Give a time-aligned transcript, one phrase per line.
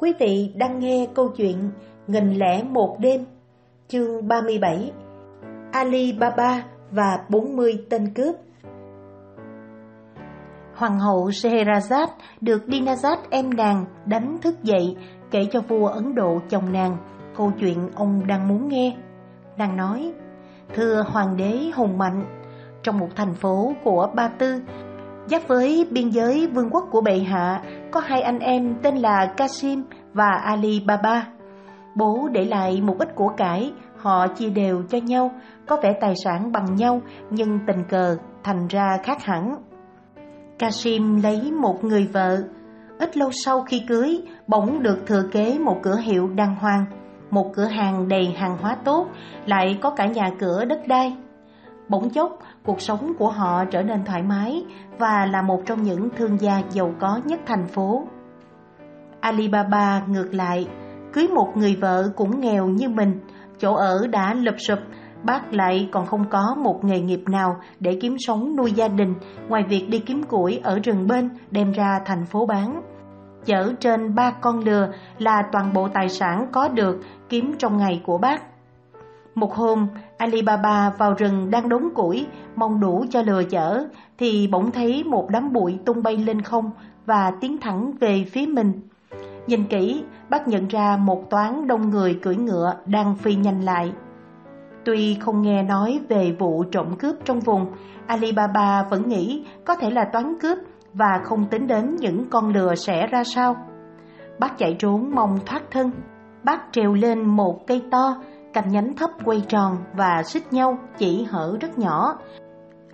[0.00, 1.70] Quý vị đang nghe câu chuyện
[2.06, 3.24] Nghìn lẻ một đêm,
[3.88, 4.92] chương 37
[5.72, 8.36] Alibaba và 40 tên cướp
[10.74, 12.06] Hoàng hậu Scheherazade
[12.40, 14.96] được Dinazad em nàng đánh thức dậy
[15.30, 16.96] kể cho vua Ấn Độ chồng nàng
[17.36, 18.96] câu chuyện ông đang muốn nghe.
[19.56, 20.12] Nàng nói,
[20.74, 22.24] thưa hoàng đế hùng mạnh,
[22.82, 24.60] trong một thành phố của Ba Tư,
[25.26, 29.26] giáp với biên giới vương quốc của bệ hạ, có hai anh em tên là
[29.36, 31.26] Kasim và Ali Baba.
[31.96, 35.30] Bố để lại một ít của cải, họ chia đều cho nhau,
[35.66, 39.54] có vẻ tài sản bằng nhau nhưng tình cờ thành ra khác hẳn.
[40.58, 42.42] Kasim lấy một người vợ,
[42.98, 46.84] ít lâu sau khi cưới, bỗng được thừa kế một cửa hiệu đàng hoàng,
[47.30, 49.06] một cửa hàng đầy hàng hóa tốt,
[49.46, 51.16] lại có cả nhà cửa đất đai.
[51.88, 54.64] Bỗng chốc, cuộc sống của họ trở nên thoải mái
[54.98, 58.02] và là một trong những thương gia giàu có nhất thành phố.
[59.20, 60.68] Alibaba ngược lại,
[61.12, 63.20] cưới một người vợ cũng nghèo như mình,
[63.58, 64.78] chỗ ở đã lụp sụp,
[65.24, 69.14] bác lại còn không có một nghề nghiệp nào để kiếm sống nuôi gia đình
[69.48, 72.82] ngoài việc đi kiếm củi ở rừng bên đem ra thành phố bán.
[73.44, 74.88] Chở trên ba con lừa
[75.18, 76.96] là toàn bộ tài sản có được
[77.28, 78.42] kiếm trong ngày của bác.
[79.40, 79.86] Một hôm,
[80.18, 83.84] Alibaba vào rừng đang đốn củi, mong đủ cho lừa chở,
[84.18, 86.70] thì bỗng thấy một đám bụi tung bay lên không
[87.06, 88.72] và tiến thẳng về phía mình.
[89.46, 93.92] Nhìn kỹ, bác nhận ra một toán đông người cưỡi ngựa đang phi nhanh lại.
[94.84, 97.66] Tuy không nghe nói về vụ trộm cướp trong vùng,
[98.06, 100.58] Alibaba vẫn nghĩ có thể là toán cướp
[100.94, 103.56] và không tính đến những con lừa sẽ ra sao.
[104.38, 105.90] Bác chạy trốn mong thoát thân.
[106.44, 108.16] Bác trèo lên một cây to,
[108.52, 112.18] cành nhánh thấp quay tròn và xích nhau chỉ hở rất nhỏ.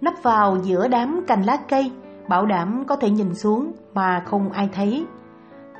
[0.00, 1.92] Nấp vào giữa đám cành lá cây,
[2.28, 5.06] bảo đảm có thể nhìn xuống mà không ai thấy.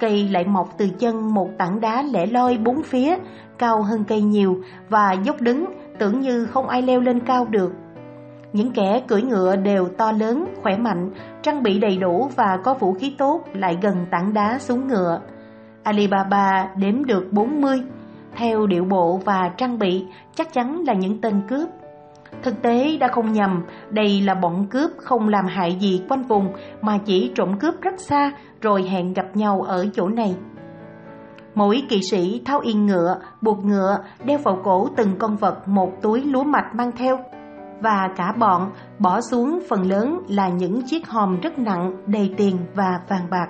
[0.01, 3.17] Cây lại mọc từ chân một tảng đá lẻ loi bốn phía,
[3.59, 4.57] cao hơn cây nhiều
[4.89, 5.65] và dốc đứng,
[5.98, 7.73] tưởng như không ai leo lên cao được.
[8.53, 11.11] Những kẻ cưỡi ngựa đều to lớn, khỏe mạnh,
[11.42, 15.20] trang bị đầy đủ và có vũ khí tốt lại gần tảng đá xuống ngựa.
[15.83, 17.83] Alibaba đếm được 40,
[18.36, 21.69] theo điệu bộ và trang bị chắc chắn là những tên cướp.
[22.42, 26.52] Thực tế đã không nhầm, đây là bọn cướp không làm hại gì quanh vùng
[26.83, 30.36] mà chỉ trộm cướp rất xa rồi hẹn gặp nhau ở chỗ này.
[31.55, 35.92] Mỗi kỵ sĩ tháo yên ngựa, buộc ngựa, đeo vào cổ từng con vật một
[36.03, 37.18] túi lúa mạch mang theo.
[37.80, 42.57] Và cả bọn bỏ xuống phần lớn là những chiếc hòm rất nặng đầy tiền
[42.74, 43.48] và vàng bạc.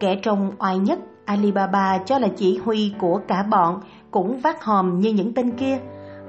[0.00, 3.80] Kẻ trông oai nhất Alibaba cho là chỉ huy của cả bọn
[4.10, 5.78] cũng vác hòm như những tên kia.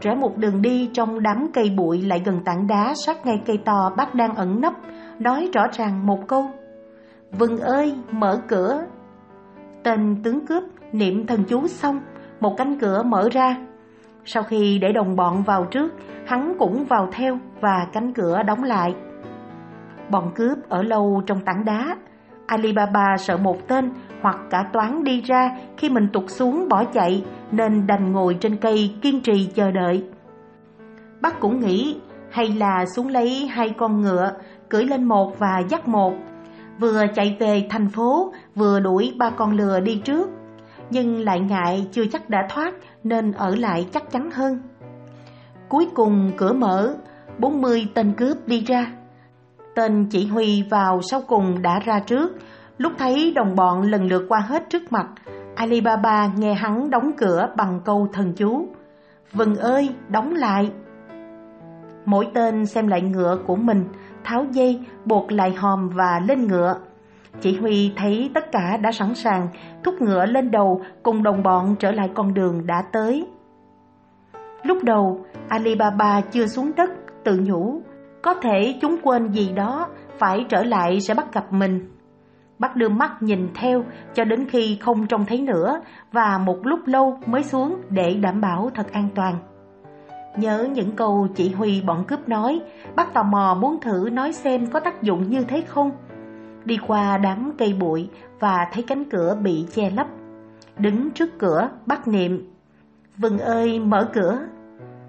[0.01, 3.57] Rẽ một đường đi trong đám cây bụi lại gần tảng đá sát ngay cây
[3.65, 4.73] to bác đang ẩn nấp,
[5.19, 6.45] nói rõ ràng một câu.
[7.31, 8.81] Vừng ơi, mở cửa.
[9.83, 11.99] Tên tướng cướp niệm thần chú xong,
[12.39, 13.57] một cánh cửa mở ra.
[14.25, 15.93] Sau khi để đồng bọn vào trước,
[16.25, 18.95] hắn cũng vào theo và cánh cửa đóng lại.
[20.11, 21.97] Bọn cướp ở lâu trong tảng đá,
[22.47, 23.91] Alibaba sợ một tên
[24.21, 28.57] hoặc cả toán đi ra khi mình tụt xuống bỏ chạy nên đành ngồi trên
[28.57, 30.03] cây kiên trì chờ đợi.
[31.21, 31.97] Bác cũng nghĩ
[32.31, 34.31] hay là xuống lấy hai con ngựa,
[34.69, 36.13] cưỡi lên một và dắt một,
[36.79, 40.29] vừa chạy về thành phố vừa đuổi ba con lừa đi trước.
[40.89, 42.73] Nhưng lại ngại chưa chắc đã thoát
[43.03, 44.59] nên ở lại chắc chắn hơn.
[45.69, 46.95] Cuối cùng cửa mở,
[47.39, 48.91] 40 tên cướp đi ra.
[49.75, 52.31] Tên chỉ huy vào sau cùng đã ra trước,
[52.77, 55.07] lúc thấy đồng bọn lần lượt qua hết trước mặt,
[55.55, 58.67] Alibaba nghe hắn đóng cửa bằng câu thần chú.
[59.33, 60.71] Vừng ơi, đóng lại.
[62.05, 63.83] Mỗi tên xem lại ngựa của mình,
[64.23, 66.75] tháo dây, buộc lại hòm và lên ngựa.
[67.41, 69.47] Chỉ huy thấy tất cả đã sẵn sàng,
[69.83, 73.27] thúc ngựa lên đầu cùng đồng bọn trở lại con đường đã tới.
[74.63, 76.89] Lúc đầu, Alibaba chưa xuống đất,
[77.23, 77.81] tự nhủ,
[78.25, 79.87] có thể chúng quên gì đó,
[80.19, 81.89] phải trở lại sẽ bắt gặp mình.
[82.59, 83.83] Bắt đưa mắt nhìn theo
[84.13, 85.81] cho đến khi không trông thấy nữa
[86.11, 89.35] và một lúc lâu mới xuống để đảm bảo thật an toàn.
[90.37, 92.61] Nhớ những câu chỉ huy bọn cướp nói,
[92.95, 95.91] bắt tò mò muốn thử nói xem có tác dụng như thế không.
[96.65, 100.07] Đi qua đám cây bụi và thấy cánh cửa bị che lấp.
[100.77, 102.51] Đứng trước cửa bắt niệm,
[103.17, 104.39] Vừng ơi mở cửa.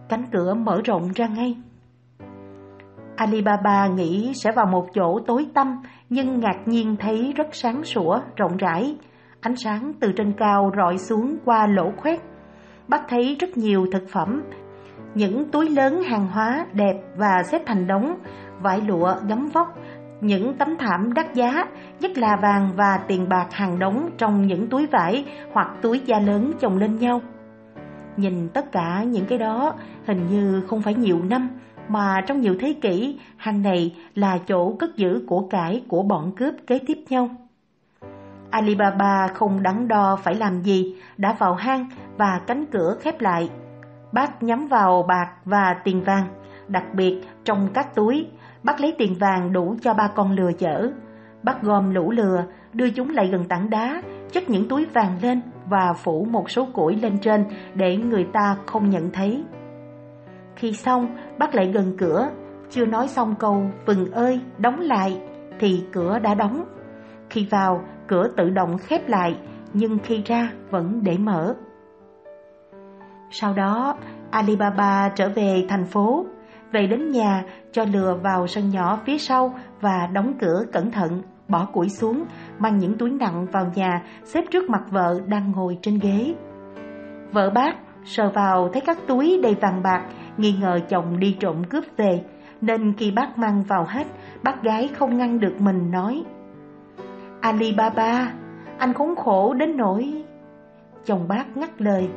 [0.08, 1.56] Cánh cửa mở rộng ra ngay.
[3.16, 8.20] Alibaba nghĩ sẽ vào một chỗ tối tăm nhưng ngạc nhiên thấy rất sáng sủa,
[8.36, 8.96] rộng rãi.
[9.40, 12.20] Ánh sáng từ trên cao rọi xuống qua lỗ khoét.
[12.88, 14.42] Bắt thấy rất nhiều thực phẩm,
[15.14, 18.18] những túi lớn hàng hóa đẹp và xếp thành đống,
[18.62, 19.68] vải lụa gấm vóc,
[20.20, 21.64] những tấm thảm đắt giá,
[22.00, 26.18] nhất là vàng và tiền bạc hàng đống trong những túi vải hoặc túi da
[26.18, 27.20] lớn chồng lên nhau.
[28.16, 29.74] Nhìn tất cả những cái đó
[30.06, 31.48] hình như không phải nhiều năm
[31.88, 36.32] mà trong nhiều thế kỷ hang này là chỗ cất giữ của cải của bọn
[36.36, 37.28] cướp kế tiếp nhau.
[38.50, 43.50] Alibaba không đắn đo phải làm gì, đã vào hang và cánh cửa khép lại.
[44.12, 46.26] Bác nhắm vào bạc và tiền vàng,
[46.68, 48.26] đặc biệt trong các túi,
[48.62, 50.90] bác lấy tiền vàng đủ cho ba con lừa chở.
[51.42, 55.40] Bác gom lũ lừa, đưa chúng lại gần tảng đá, chất những túi vàng lên
[55.70, 57.44] và phủ một số củi lên trên
[57.74, 59.44] để người ta không nhận thấy.
[60.56, 62.28] Khi xong, bác lại gần cửa,
[62.70, 65.20] chưa nói xong câu vừng ơi, đóng lại,
[65.58, 66.64] thì cửa đã đóng.
[67.30, 69.36] Khi vào, cửa tự động khép lại,
[69.72, 71.54] nhưng khi ra vẫn để mở.
[73.30, 73.96] Sau đó,
[74.30, 76.26] Alibaba trở về thành phố,
[76.72, 81.22] về đến nhà cho lừa vào sân nhỏ phía sau và đóng cửa cẩn thận,
[81.48, 82.24] bỏ củi xuống,
[82.58, 86.34] mang những túi nặng vào nhà xếp trước mặt vợ đang ngồi trên ghế.
[87.32, 90.04] Vợ bác sờ vào thấy các túi đầy vàng bạc,
[90.36, 92.24] nghi ngờ chồng đi trộm cướp về,
[92.60, 94.06] nên khi bác mang vào hết,
[94.42, 96.24] bác gái không ngăn được mình nói
[97.40, 98.32] Alibaba,
[98.78, 100.22] anh khốn khổ đến nỗi...
[101.04, 102.08] Chồng bác ngắt lời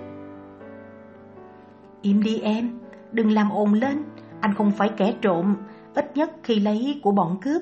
[2.02, 2.80] Im đi em,
[3.12, 4.04] đừng làm ồn lên,
[4.42, 5.56] anh không phải kẻ trộm,
[5.96, 7.62] ít nhất khi lấy của bọn cướp.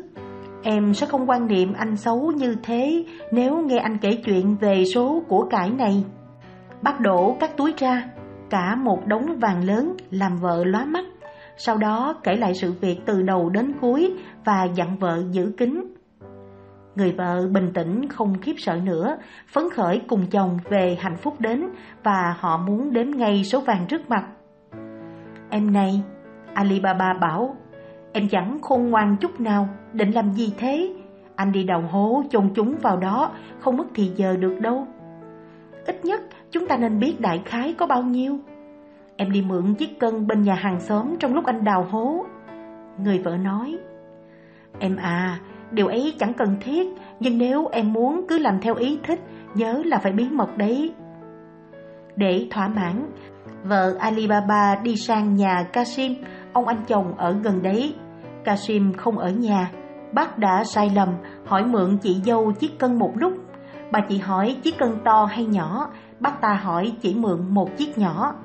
[0.63, 4.85] Em sẽ không quan niệm anh xấu như thế nếu nghe anh kể chuyện về
[4.85, 6.03] số của cải này.
[6.81, 8.03] Bắt đổ các túi ra,
[8.49, 11.05] cả một đống vàng lớn làm vợ lóa mắt.
[11.57, 14.13] Sau đó kể lại sự việc từ đầu đến cuối
[14.45, 15.93] và dặn vợ giữ kín.
[16.95, 21.35] Người vợ bình tĩnh không khiếp sợ nữa, phấn khởi cùng chồng về hạnh phúc
[21.39, 21.69] đến
[22.03, 24.25] và họ muốn đếm ngay số vàng trước mặt.
[25.49, 26.01] Em này,
[26.53, 27.55] Alibaba bảo,
[28.13, 30.93] em chẳng khôn ngoan chút nào, định làm gì thế?
[31.35, 34.87] Anh đi đầu hố chôn chúng vào đó, không mất thì giờ được đâu.
[35.85, 36.21] Ít nhất
[36.51, 38.39] chúng ta nên biết đại khái có bao nhiêu.
[39.17, 42.25] Em đi mượn chiếc cân bên nhà hàng xóm trong lúc anh đào hố.
[42.97, 43.77] Người vợ nói,
[44.79, 45.39] Em à,
[45.71, 46.87] điều ấy chẳng cần thiết,
[47.19, 49.19] nhưng nếu em muốn cứ làm theo ý thích,
[49.53, 50.93] nhớ là phải bí mật đấy.
[52.15, 53.11] Để thỏa mãn,
[53.63, 56.15] vợ Alibaba đi sang nhà Kasim,
[56.53, 57.95] ông anh chồng ở gần đấy.
[58.43, 59.71] Kasim không ở nhà,
[60.13, 61.09] bác đã sai lầm,
[61.45, 63.33] hỏi mượn chị dâu chiếc cân một lúc.
[63.91, 67.97] Bà chị hỏi chiếc cân to hay nhỏ, bác ta hỏi chỉ mượn một chiếc
[67.97, 68.35] nhỏ.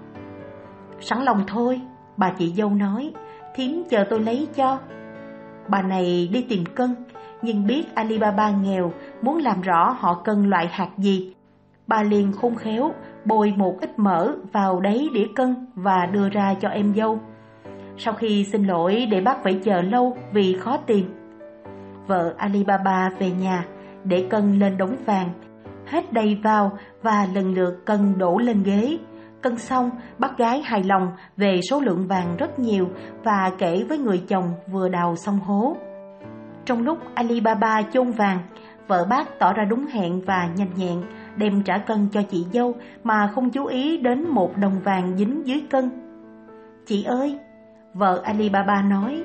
[1.00, 1.80] Sẵn lòng thôi,
[2.16, 3.12] bà chị dâu nói,
[3.54, 4.78] thím chờ tôi lấy cho.
[5.68, 6.94] Bà này đi tìm cân,
[7.42, 8.92] nhưng biết Alibaba nghèo,
[9.22, 11.34] muốn làm rõ họ cân loại hạt gì.
[11.86, 12.92] Bà liền khôn khéo,
[13.24, 17.18] bồi một ít mỡ vào đáy đĩa cân và đưa ra cho em dâu.
[17.98, 21.14] Sau khi xin lỗi để bác phải chờ lâu vì khó tìm.
[22.06, 23.64] Vợ Alibaba về nhà,
[24.04, 25.28] để cân lên đống vàng,
[25.92, 28.98] hết đầy vào và lần lượt cân đổ lên ghế.
[29.42, 32.88] Cân xong, bác gái hài lòng về số lượng vàng rất nhiều
[33.24, 35.76] và kể với người chồng vừa đào xong hố.
[36.64, 38.38] Trong lúc Alibaba chôn vàng,
[38.88, 41.02] vợ bác tỏ ra đúng hẹn và nhanh nhẹn,
[41.36, 42.74] đem trả cân cho chị dâu
[43.04, 45.90] mà không chú ý đến một đồng vàng dính dưới cân.
[46.86, 47.38] Chị ơi,
[47.94, 49.24] vợ Alibaba nói,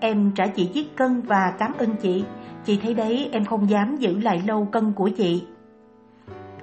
[0.00, 2.24] em trả chị chiếc cân và cảm ơn chị,
[2.64, 5.46] chị thấy đấy em không dám giữ lại lâu cân của chị.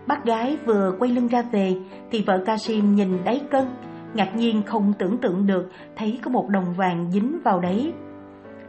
[0.08, 1.76] Bác gái vừa quay lưng ra về
[2.12, 3.66] thì vợ Kasim nhìn đáy cân,
[4.14, 7.94] ngạc nhiên không tưởng tượng được thấy có một đồng vàng dính vào đấy.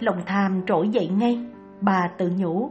[0.00, 1.46] Lòng tham trỗi dậy ngay,
[1.80, 2.70] bà tự nhủ.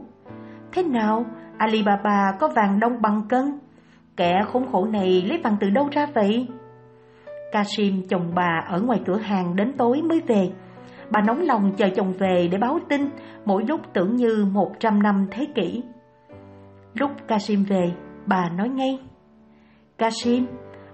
[0.72, 1.24] Thế nào,
[1.58, 3.58] Alibaba có vàng đông bằng cân?
[4.16, 6.48] Kẻ khốn khổ này lấy vàng từ đâu ra vậy?
[7.52, 10.50] Kasim chồng bà ở ngoài cửa hàng đến tối mới về.
[11.10, 13.08] Bà nóng lòng chờ chồng về để báo tin,
[13.44, 15.82] mỗi lúc tưởng như một trăm năm thế kỷ.
[16.94, 17.92] Lúc Kasim về,
[18.26, 18.98] bà nói ngay.
[19.98, 20.46] Kasim,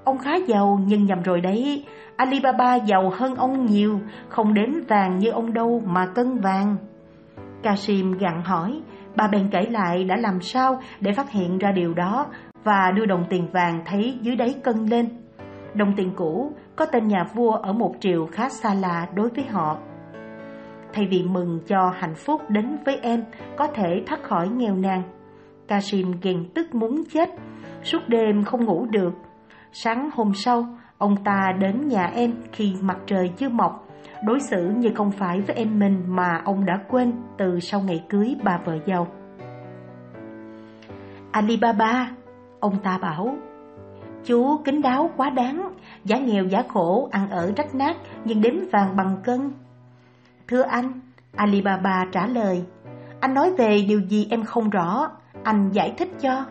[0.04, 1.84] ông khá giàu nhưng nhầm rồi đấy.
[2.16, 6.76] Alibaba giàu hơn ông nhiều, không đếm vàng như ông đâu mà cân vàng.
[7.62, 8.80] Kasim gặn hỏi,
[9.16, 12.26] bà bèn kể lại đã làm sao để phát hiện ra điều đó
[12.64, 15.08] và đưa đồng tiền vàng thấy dưới đáy cân lên.
[15.74, 19.44] Đồng tiền cũ có tên nhà vua ở một triệu khá xa lạ đối với
[19.44, 19.78] họ.
[20.92, 23.24] Thay vì mừng cho hạnh phúc đến với em
[23.56, 25.02] có thể thoát khỏi nghèo nàn,
[25.70, 27.30] Kasim ghen tức muốn chết,
[27.82, 29.12] suốt đêm không ngủ được.
[29.72, 30.66] Sáng hôm sau,
[30.98, 33.88] ông ta đến nhà em khi mặt trời chưa mọc,
[34.24, 38.04] đối xử như không phải với em mình mà ông đã quên từ sau ngày
[38.08, 39.06] cưới bà vợ giàu.
[41.32, 42.10] Alibaba,
[42.60, 43.36] ông ta bảo,
[44.24, 45.72] chú kính đáo quá đáng,
[46.04, 49.50] giả nghèo giả khổ, ăn ở rách nát nhưng đếm vàng bằng cân.
[50.48, 51.00] Thưa anh,
[51.36, 52.64] Alibaba trả lời,
[53.20, 55.08] Anh nói về điều gì em không rõ,
[55.44, 56.44] anh giải thích cho.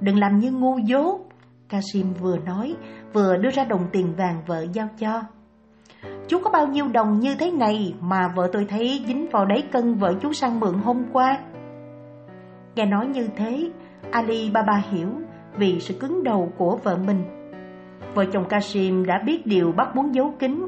[0.00, 1.20] Đừng làm như ngu dốt,
[1.68, 2.76] Kasim vừa nói,
[3.12, 5.22] vừa đưa ra đồng tiền vàng vợ giao cho.
[6.28, 9.62] Chú có bao nhiêu đồng như thế này mà vợ tôi thấy dính vào đáy
[9.72, 11.38] cân vợ chú sang mượn hôm qua?
[12.74, 13.70] Nghe nói như thế,
[14.10, 15.08] Ali Baba hiểu
[15.56, 17.24] vì sự cứng đầu của vợ mình.
[18.14, 20.66] Vợ chồng Kasim đã biết điều bác muốn giấu kín,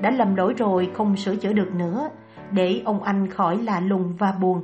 [0.00, 2.08] đã lầm lỗi rồi không sửa chữa được nữa,
[2.50, 4.62] để ông anh khỏi lạ lùng và buồn.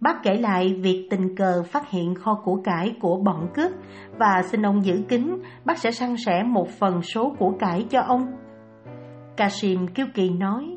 [0.00, 3.72] Bác kể lại việc tình cờ phát hiện kho của cải của bọn cướp
[4.18, 8.00] và xin ông giữ kín, bác sẽ săn sẻ một phần số của cải cho
[8.00, 8.32] ông.
[9.36, 10.76] Kasim kiêu kỳ nói,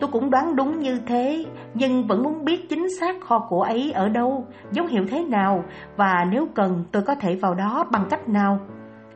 [0.00, 3.92] tôi cũng đoán đúng như thế, nhưng vẫn muốn biết chính xác kho của ấy
[3.92, 5.64] ở đâu, dấu hiệu thế nào,
[5.96, 8.58] và nếu cần tôi có thể vào đó bằng cách nào.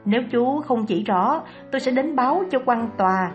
[0.04, 3.32] Nếu chú không chỉ rõ, tôi sẽ đến báo cho quan tòa.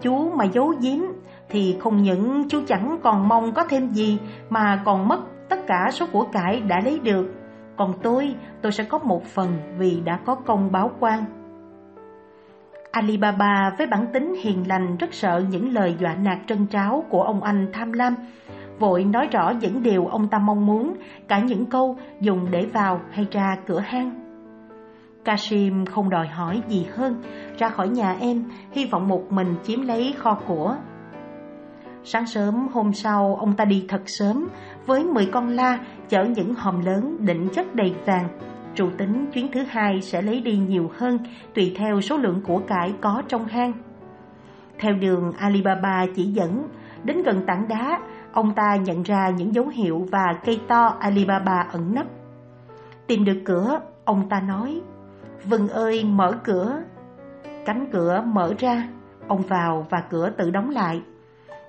[0.00, 1.00] Chú mà giấu giếm
[1.48, 4.18] thì không những chú chẳng còn mong có thêm gì
[4.50, 7.34] mà còn mất tất cả số của cải đã lấy được.
[7.76, 9.48] Còn tôi, tôi sẽ có một phần
[9.78, 11.24] vì đã có công báo quan.
[12.90, 17.22] Alibaba với bản tính hiền lành rất sợ những lời dọa nạt trân tráo của
[17.22, 18.14] ông anh tham lam,
[18.78, 20.94] vội nói rõ những điều ông ta mong muốn,
[21.28, 24.10] cả những câu dùng để vào hay ra cửa hang.
[25.24, 27.22] Kashim không đòi hỏi gì hơn,
[27.58, 30.76] ra khỏi nhà em, hy vọng một mình chiếm lấy kho của.
[32.04, 34.48] Sáng sớm hôm sau, ông ta đi thật sớm,
[34.86, 38.28] với 10 con la chở những hòm lớn định chất đầy vàng.
[38.74, 41.18] Trụ tính chuyến thứ hai sẽ lấy đi nhiều hơn,
[41.54, 43.72] tùy theo số lượng của cải có trong hang.
[44.78, 46.68] Theo đường Alibaba chỉ dẫn,
[47.04, 48.00] đến gần tảng đá,
[48.32, 52.06] ông ta nhận ra những dấu hiệu và cây to Alibaba ẩn nấp.
[53.06, 54.80] Tìm được cửa, ông ta nói,
[55.44, 56.82] Vừng ơi mở cửa.
[57.66, 58.88] Cánh cửa mở ra,
[59.28, 61.02] ông vào và cửa tự đóng lại.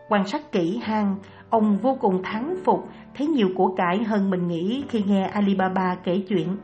[0.10, 1.16] Quan sát kỹ hang,
[1.50, 5.96] ông vô cùng thắng phục, thấy nhiều của cải hơn mình nghĩ khi nghe Alibaba
[6.04, 6.58] kể chuyện.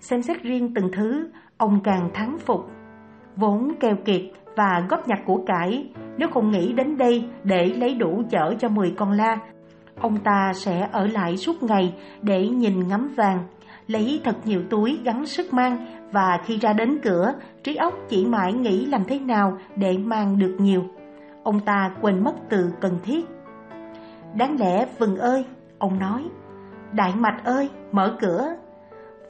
[0.00, 2.70] Xem xét riêng từng thứ, ông càng thắng phục.
[3.36, 4.22] Vốn keo kiệt
[4.56, 8.68] và góp nhặt của cải, nếu không nghĩ đến đây để lấy đủ chở cho
[8.68, 9.38] 10 con la,
[10.00, 13.44] ông ta sẽ ở lại suốt ngày để nhìn ngắm vàng,
[13.86, 17.32] lấy thật nhiều túi gắn sức mang và khi ra đến cửa,
[17.64, 20.84] trí óc chỉ mãi nghĩ làm thế nào để mang được nhiều.
[21.42, 23.26] Ông ta quên mất từ cần thiết.
[24.34, 25.44] Đáng lẽ vừng ơi,
[25.78, 26.24] ông nói,
[26.92, 28.46] đại mạch ơi, mở cửa.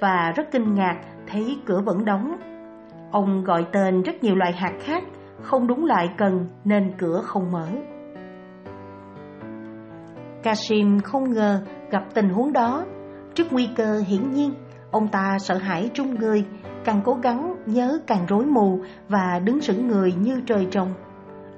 [0.00, 2.37] Và rất kinh ngạc thấy cửa vẫn đóng.
[3.11, 5.05] Ông gọi tên rất nhiều loại hạt khác,
[5.43, 7.67] không đúng loại cần nên cửa không mở.
[10.43, 12.85] Kasim không ngờ gặp tình huống đó.
[13.35, 14.55] Trước nguy cơ hiển nhiên,
[14.90, 16.45] ông ta sợ hãi trung người,
[16.85, 20.95] càng cố gắng nhớ càng rối mù và đứng sững người như trời trồng.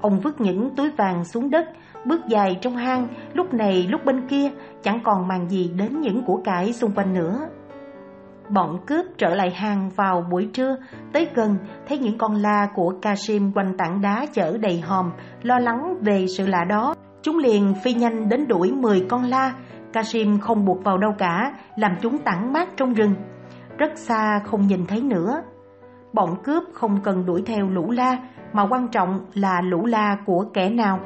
[0.02, 1.68] Ông vứt những túi vàng xuống đất,
[2.04, 4.50] bước dài trong hang, lúc này lúc bên kia,
[4.82, 7.49] chẳng còn màng gì đến những của cải xung quanh nữa.
[8.50, 10.76] Bọn cướp trở lại hang vào buổi trưa,
[11.12, 11.56] tới gần
[11.88, 15.11] thấy những con la của Kasim quanh tảng đá chở đầy hòm,
[15.42, 16.94] lo lắng về sự lạ đó.
[17.23, 19.52] Chúng liền phi nhanh đến đuổi 10 con la,
[19.92, 23.14] Kasim không buộc vào đâu cả, làm chúng tản mát trong rừng.
[23.78, 25.42] Rất xa không nhìn thấy nữa.
[26.12, 28.16] Bọn cướp không cần đuổi theo lũ la,
[28.52, 31.00] mà quan trọng là lũ la của kẻ nào.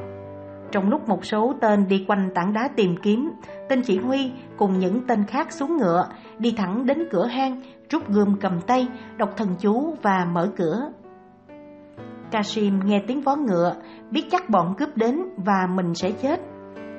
[0.73, 3.31] Trong lúc một số tên đi quanh tảng đá tìm kiếm,
[3.69, 7.61] tên chỉ huy cùng những tên khác xuống ngựa, đi thẳng đến cửa hang,
[7.91, 10.91] rút gươm cầm tay, đọc thần chú và mở cửa.
[12.31, 13.75] Kasim nghe tiếng vó ngựa,
[14.11, 16.41] biết chắc bọn cướp đến và mình sẽ chết.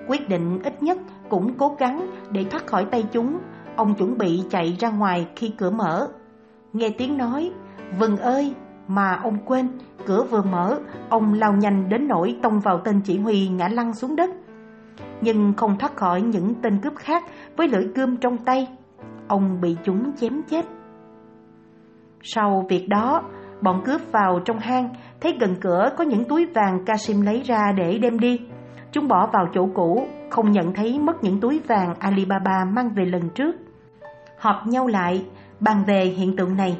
[0.07, 0.97] Quyết định ít nhất
[1.29, 3.37] cũng cố gắng để thoát khỏi tay chúng,
[3.75, 6.07] ông chuẩn bị chạy ra ngoài khi cửa mở.
[6.73, 7.51] Nghe tiếng nói,
[7.99, 8.55] Vừng ơi,
[8.87, 9.69] mà ông quên,
[10.05, 10.79] cửa vừa mở,
[11.09, 14.29] ông lao nhanh đến nỗi tông vào tên chỉ huy ngã lăn xuống đất.
[15.21, 17.23] Nhưng không thoát khỏi những tên cướp khác
[17.57, 18.67] với lưỡi gươm trong tay.
[19.27, 20.65] Ông bị chúng chém chết.
[22.23, 23.23] Sau việc đó,
[23.61, 24.89] bọn cướp vào trong hang,
[25.21, 28.39] thấy gần cửa có những túi vàng Kasim lấy ra để đem đi.
[28.91, 33.05] Chúng bỏ vào chỗ cũ, không nhận thấy mất những túi vàng Alibaba mang về
[33.05, 33.55] lần trước.
[34.39, 35.25] Họp nhau lại,
[35.59, 36.77] bàn về hiện tượng này.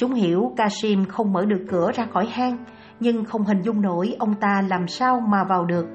[0.00, 2.56] Chúng hiểu Kasim không mở được cửa ra khỏi hang,
[3.00, 5.86] nhưng không hình dung nổi ông ta làm sao mà vào được.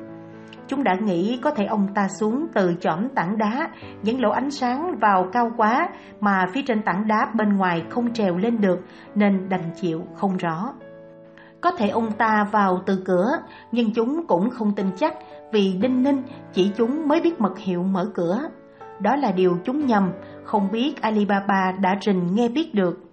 [0.67, 3.69] Chúng đã nghĩ có thể ông ta xuống từ chỏm tảng đá,
[4.03, 8.13] những lỗ ánh sáng vào cao quá mà phía trên tảng đá bên ngoài không
[8.13, 8.79] trèo lên được
[9.15, 10.73] nên đành chịu không rõ.
[11.61, 13.27] Có thể ông ta vào từ cửa,
[13.71, 15.13] nhưng chúng cũng không tin chắc
[15.53, 18.39] vì Đinh Ninh chỉ chúng mới biết mật hiệu mở cửa.
[18.99, 20.11] Đó là điều chúng nhầm,
[20.43, 23.04] không biết Alibaba đã trình nghe biết được.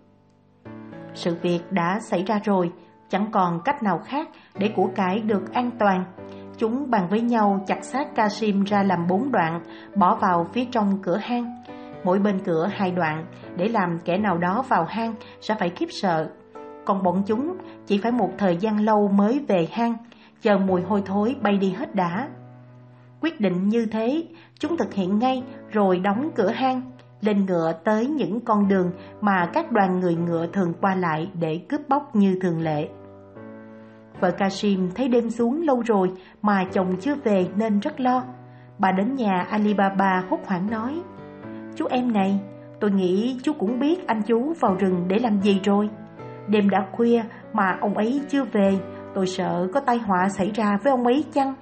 [1.14, 2.72] Sự việc đã xảy ra rồi,
[3.08, 4.28] chẳng còn cách nào khác
[4.58, 6.04] để của cải được an toàn.
[6.58, 9.60] Chúng bàn với nhau chặt xác Kasim ra làm bốn đoạn,
[9.96, 11.62] bỏ vào phía trong cửa hang.
[12.04, 13.26] Mỗi bên cửa hai đoạn,
[13.56, 16.30] để làm kẻ nào đó vào hang sẽ phải khiếp sợ.
[16.84, 19.94] Còn bọn chúng chỉ phải một thời gian lâu mới về hang,
[20.42, 22.28] chờ mùi hôi thối bay đi hết đã.
[23.20, 24.24] Quyết định như thế,
[24.58, 26.82] chúng thực hiện ngay rồi đóng cửa hang,
[27.22, 31.60] lên ngựa tới những con đường mà các đoàn người ngựa thường qua lại để
[31.68, 32.88] cướp bóc như thường lệ.
[34.20, 36.12] Vợ Kashim thấy đêm xuống lâu rồi
[36.42, 38.24] mà chồng chưa về nên rất lo.
[38.78, 41.02] Bà đến nhà Alibaba hốt hoảng nói
[41.76, 42.40] Chú em này,
[42.80, 45.90] tôi nghĩ chú cũng biết anh chú vào rừng để làm gì rồi.
[46.48, 48.78] Đêm đã khuya mà ông ấy chưa về,
[49.14, 51.54] tôi sợ có tai họa xảy ra với ông ấy chăng?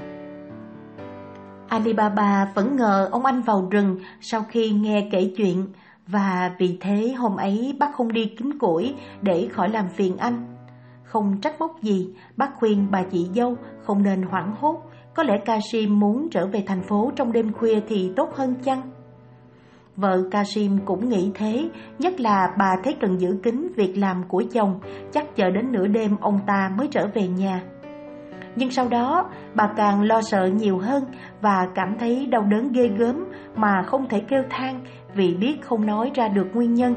[1.71, 5.67] Alibaba vẫn ngờ ông anh vào rừng sau khi nghe kể chuyện
[6.07, 10.57] và vì thế hôm ấy bác không đi kiếm củi để khỏi làm phiền anh.
[11.05, 14.83] Không trách móc gì, bác khuyên bà chị dâu không nên hoảng hốt,
[15.15, 18.83] có lẽ Kasim muốn trở về thành phố trong đêm khuya thì tốt hơn chăng?
[19.97, 24.43] Vợ Kasim cũng nghĩ thế, nhất là bà thấy cần giữ kín việc làm của
[24.53, 24.81] chồng,
[25.13, 27.63] chắc chờ đến nửa đêm ông ta mới trở về nhà.
[28.57, 31.05] Nhưng sau đó, bà càng lo sợ nhiều hơn
[31.41, 33.25] và cảm thấy đau đớn ghê gớm
[33.57, 34.81] mà không thể kêu than
[35.15, 36.95] vì biết không nói ra được nguyên nhân.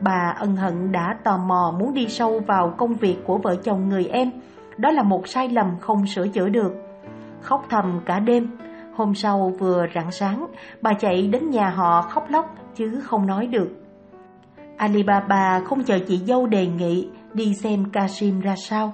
[0.00, 3.88] Bà ân hận đã tò mò muốn đi sâu vào công việc của vợ chồng
[3.88, 4.30] người em.
[4.76, 6.72] Đó là một sai lầm không sửa chữa được.
[7.42, 8.56] Khóc thầm cả đêm.
[8.94, 10.46] Hôm sau vừa rạng sáng,
[10.82, 13.68] bà chạy đến nhà họ khóc lóc chứ không nói được.
[14.76, 18.92] Alibaba không chờ chị dâu đề nghị đi xem Kasim ra sao.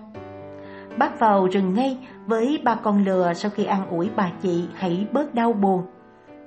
[0.98, 5.06] Bác vào rừng ngay với ba con lừa sau khi an ủi bà chị hãy
[5.12, 5.82] bớt đau buồn.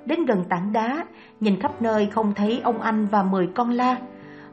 [0.04, 1.04] Đến gần tảng đá,
[1.40, 3.96] nhìn khắp nơi không thấy ông anh và mười con la.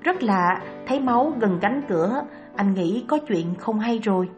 [0.01, 2.21] Rất lạ, thấy máu gần cánh cửa,
[2.55, 4.29] anh nghĩ có chuyện không hay rồi.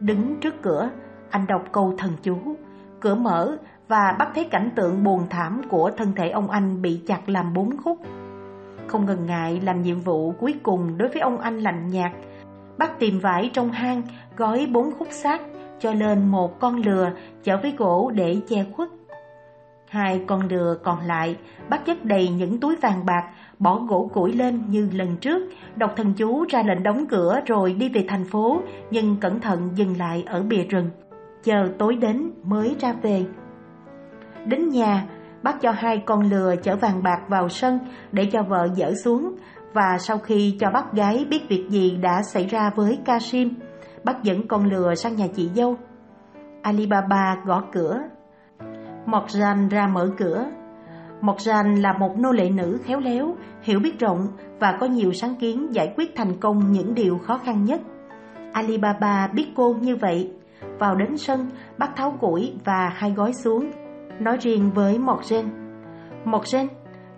[0.00, 0.90] Đứng trước cửa,
[1.30, 2.36] anh đọc câu thần chú.
[3.00, 3.56] Cửa mở
[3.88, 7.54] và bắt thấy cảnh tượng buồn thảm của thân thể ông anh bị chặt làm
[7.54, 7.98] bốn khúc.
[8.86, 12.12] Không ngần ngại làm nhiệm vụ cuối cùng đối với ông anh lạnh nhạt,
[12.78, 14.02] bắt tìm vải trong hang,
[14.36, 15.40] gói bốn khúc xác,
[15.78, 17.10] cho lên một con lừa
[17.42, 18.88] chở với gỗ để che khuất.
[19.88, 21.36] Hai con lừa còn lại,
[21.68, 25.92] bắt chất đầy những túi vàng bạc, bỏ gỗ củi lên như lần trước, đọc
[25.96, 28.60] thần chú ra lệnh đóng cửa rồi đi về thành phố,
[28.90, 30.90] nhưng cẩn thận dừng lại ở bìa rừng,
[31.44, 33.24] chờ tối đến mới ra về.
[34.46, 35.06] Đến nhà,
[35.42, 37.78] bắt cho hai con lừa chở vàng bạc vào sân
[38.12, 39.36] để cho vợ dỡ xuống,
[39.72, 43.54] và sau khi cho bác gái biết việc gì đã xảy ra với Kasim,
[44.04, 45.76] bác dẫn con lừa sang nhà chị dâu.
[46.62, 48.00] Alibaba gõ cửa.
[49.06, 50.44] Mokran ra mở cửa.
[51.20, 54.26] Mokran là một nô lệ nữ khéo léo, hiểu biết rộng
[54.58, 57.80] và có nhiều sáng kiến giải quyết thành công những điều khó khăn nhất.
[58.52, 60.32] Alibaba biết cô như vậy.
[60.78, 63.70] Vào đến sân, bác tháo củi và hai gói xuống,
[64.20, 65.46] nói riêng với Mokren.
[66.24, 66.68] Mokren,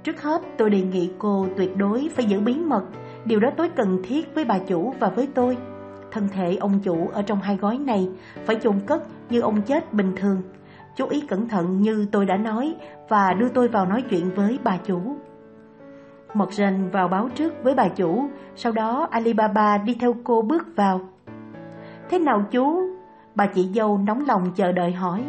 [0.02, 2.84] Trước hết, tôi đề nghị cô tuyệt đối phải giữ bí mật.
[3.24, 5.56] Điều đó tối cần thiết với bà chủ và với tôi.
[6.12, 8.08] Thân thể ông chủ ở trong hai gói này
[8.46, 10.42] Phải chôn cất như ông chết bình thường.
[10.96, 12.74] Chú ý cẩn thận như tôi đã nói
[13.08, 15.00] Và đưa tôi vào nói chuyện với bà chủ.
[16.34, 18.24] Mật rành vào báo trước với bà chủ,
[18.56, 21.00] Sau đó Alibaba đi theo cô bước vào.
[22.10, 22.82] Thế nào chú?
[23.34, 25.24] Bà chị dâu nóng lòng chờ đợi hỏi.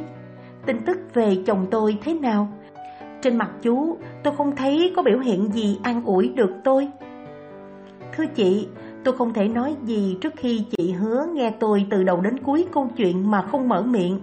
[0.65, 2.47] Tin tức về chồng tôi thế nào?
[3.21, 6.87] Trên mặt chú tôi không thấy có biểu hiện gì an ủi được tôi
[8.15, 8.67] Thưa chị,
[9.03, 12.67] tôi không thể nói gì trước khi chị hứa nghe tôi từ đầu đến cuối
[12.71, 14.19] câu chuyện mà không mở miệng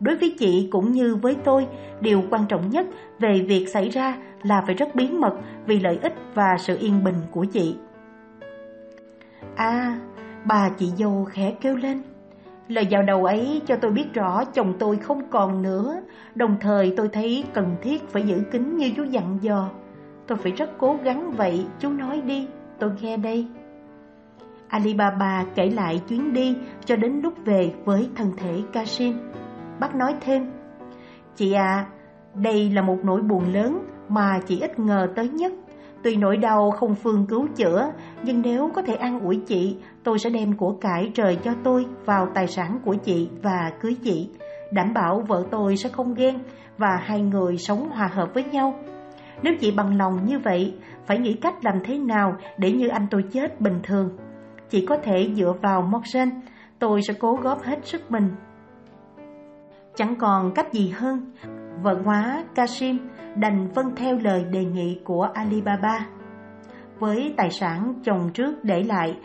[0.00, 1.66] Đối với chị cũng như với tôi,
[2.00, 2.86] điều quan trọng nhất
[3.18, 5.34] về việc xảy ra là phải rất bí mật
[5.66, 7.76] vì lợi ích và sự yên bình của chị.
[9.56, 10.00] À,
[10.44, 12.02] bà chị dâu khẽ kêu lên.
[12.68, 16.00] Lời vào đầu ấy cho tôi biết rõ chồng tôi không còn nữa,
[16.34, 19.70] đồng thời tôi thấy cần thiết phải giữ kín như chú dặn dò.
[20.26, 23.46] Tôi phải rất cố gắng vậy, chú nói đi, tôi nghe đây.
[24.68, 29.18] Alibaba kể lại chuyến đi cho đến lúc về với thân thể Kasim.
[29.80, 30.50] Bác nói thêm,
[31.36, 31.86] Chị à,
[32.34, 35.52] đây là một nỗi buồn lớn mà chị ít ngờ tới nhất.
[36.02, 39.76] Tuy nỗi đau không phương cứu chữa, nhưng nếu có thể an ủi chị,
[40.08, 43.96] tôi sẽ đem của cải trời cho tôi vào tài sản của chị và cưới
[44.02, 44.30] chị.
[44.72, 46.38] Đảm bảo vợ tôi sẽ không ghen
[46.78, 48.74] và hai người sống hòa hợp với nhau.
[49.42, 50.74] Nếu chị bằng lòng như vậy,
[51.06, 54.10] phải nghĩ cách làm thế nào để như anh tôi chết bình thường.
[54.70, 56.30] Chị có thể dựa vào Morgan,
[56.78, 58.28] tôi sẽ cố góp hết sức mình.
[59.94, 61.32] Chẳng còn cách gì hơn,
[61.82, 62.98] vợ hóa Kasim
[63.36, 66.06] đành vâng theo lời đề nghị của Alibaba.
[66.98, 69.16] Với tài sản chồng trước để lại,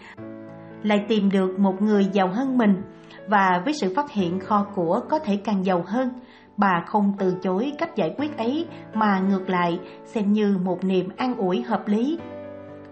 [0.84, 2.82] lại tìm được một người giàu hơn mình
[3.28, 6.10] và với sự phát hiện kho của có thể càng giàu hơn,
[6.58, 11.10] bà không từ chối cách giải quyết ấy mà ngược lại xem như một niềm
[11.18, 12.20] an ủi hợp lý.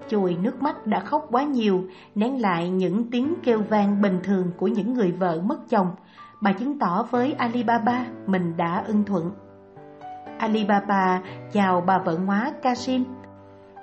[0.07, 1.83] Chùi nước mắt đã khóc quá nhiều,
[2.15, 5.87] nén lại những tiếng kêu vang bình thường của những người vợ mất chồng.
[6.41, 9.31] Bà chứng tỏ với Alibaba mình đã ưng thuận.
[10.37, 13.03] Alibaba chào bà vợ ngoá Kasim.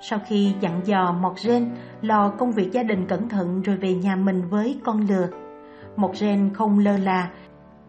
[0.01, 1.69] Sau khi dặn dò gen
[2.01, 5.27] lo công việc gia đình cẩn thận rồi về nhà mình với con lừa.
[5.95, 7.29] Morgen không lơ là,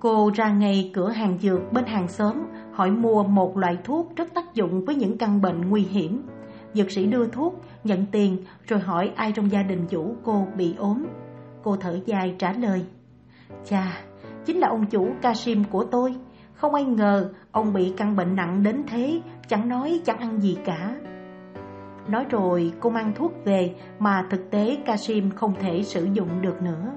[0.00, 2.34] cô ra ngay cửa hàng dược bên hàng xóm
[2.72, 6.22] hỏi mua một loại thuốc rất tác dụng với những căn bệnh nguy hiểm.
[6.74, 10.74] Dược sĩ đưa thuốc, nhận tiền rồi hỏi ai trong gia đình chủ cô bị
[10.78, 11.06] ốm.
[11.62, 12.84] Cô thở dài trả lời.
[13.64, 13.92] Chà,
[14.44, 16.14] chính là ông chủ Kasim của tôi.
[16.54, 20.58] Không ai ngờ ông bị căn bệnh nặng đến thế, chẳng nói chẳng ăn gì
[20.64, 20.96] cả.
[22.10, 26.62] Nói rồi cô mang thuốc về mà thực tế Kasim không thể sử dụng được
[26.62, 26.92] nữa.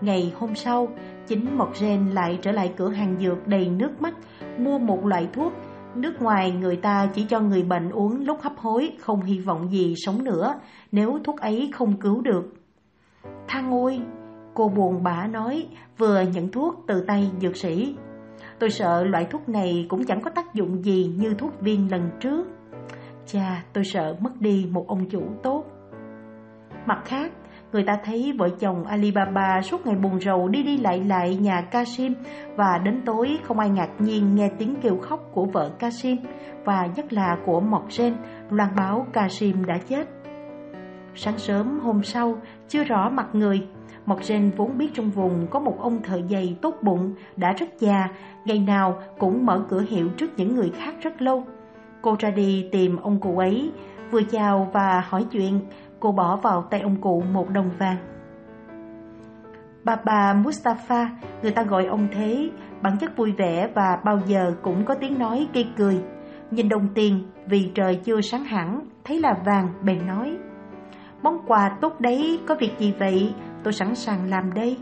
[0.00, 0.88] Ngày hôm sau,
[1.26, 4.14] chính Mộc Gen lại trở lại cửa hàng dược đầy nước mắt,
[4.58, 5.52] mua một loại thuốc.
[5.94, 9.68] Nước ngoài người ta chỉ cho người bệnh uống lúc hấp hối, không hy vọng
[9.70, 10.54] gì sống nữa,
[10.92, 12.54] nếu thuốc ấy không cứu được.
[13.48, 14.00] Thang ôi,
[14.54, 15.66] cô buồn bã nói,
[15.98, 17.96] vừa nhận thuốc từ tay dược sĩ.
[18.58, 22.10] Tôi sợ loại thuốc này cũng chẳng có tác dụng gì như thuốc viên lần
[22.20, 22.46] trước
[23.26, 25.64] cha tôi sợ mất đi một ông chủ tốt.
[26.86, 27.32] Mặt khác,
[27.72, 31.60] người ta thấy vợ chồng Alibaba suốt ngày buồn rầu đi đi lại lại nhà
[31.60, 32.14] Kasim
[32.56, 36.16] và đến tối không ai ngạc nhiên nghe tiếng kêu khóc của vợ Kasim
[36.64, 38.14] và nhất là của Morgen
[38.50, 40.08] loan báo Kasim đã chết.
[41.14, 42.36] Sáng sớm hôm sau,
[42.68, 43.66] chưa rõ mặt người,
[44.06, 48.08] Morgen vốn biết trong vùng có một ông thợ giày tốt bụng, đã rất già,
[48.44, 51.44] ngày nào cũng mở cửa hiệu trước những người khác rất lâu.
[52.02, 53.72] Cô ra đi tìm ông cụ ấy,
[54.10, 55.60] vừa chào và hỏi chuyện,
[56.00, 57.96] cô bỏ vào tay ông cụ một đồng vàng.
[59.84, 61.06] Baba Mustafa,
[61.42, 62.50] người ta gọi ông thế,
[62.82, 66.02] bản chất vui vẻ và bao giờ cũng có tiếng nói gây cười.
[66.50, 70.36] Nhìn đồng tiền, vì trời chưa sáng hẳn, thấy là vàng, bèn nói.
[71.22, 73.34] Món quà tốt đấy, có việc gì vậy?
[73.62, 74.78] Tôi sẵn sàng làm đây.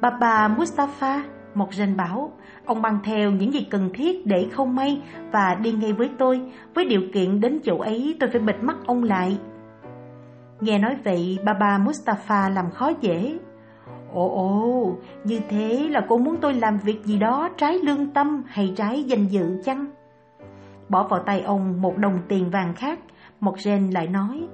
[0.00, 1.20] Baba Mustafa,
[1.54, 2.32] một ranh bảo,
[2.68, 5.02] ông mang theo những gì cần thiết để không may
[5.32, 6.40] và đi ngay với tôi,
[6.74, 9.38] với điều kiện đến chỗ ấy tôi phải bịt mắt ông lại.
[10.60, 13.38] Nghe nói vậy, Baba Mustafa làm khó dễ.
[14.12, 14.92] Ồ ồ,
[15.24, 19.02] như thế là cô muốn tôi làm việc gì đó trái lương tâm hay trái
[19.02, 19.86] danh dự chăng?
[20.88, 22.98] Bỏ vào tay ông một đồng tiền vàng khác,
[23.40, 24.48] một gen lại nói.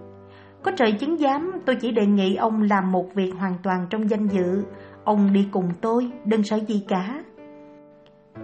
[0.63, 4.11] Có trời chứng giám, tôi chỉ đề nghị ông làm một việc hoàn toàn trong
[4.11, 4.65] danh dự.
[5.05, 7.23] Ông đi cùng tôi, đừng sợ gì cả.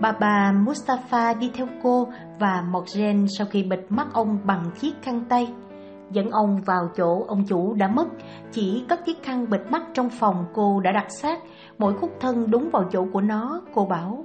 [0.00, 4.92] Bà bà Mustafa đi theo cô và Morgen sau khi bịt mắt ông bằng chiếc
[5.03, 5.53] khăn tay.
[6.11, 8.07] Dẫn ông vào chỗ ông chủ đã mất,
[8.53, 11.38] chỉ cất chiếc khăn bịt mắt trong phòng cô đã đặt xác
[11.79, 14.24] mỗi khúc thân đúng vào chỗ của nó, cô bảo.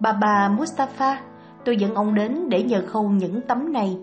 [0.00, 1.16] Bà bà Mustafa,
[1.64, 3.98] tôi dẫn ông đến để nhờ khâu những tấm này.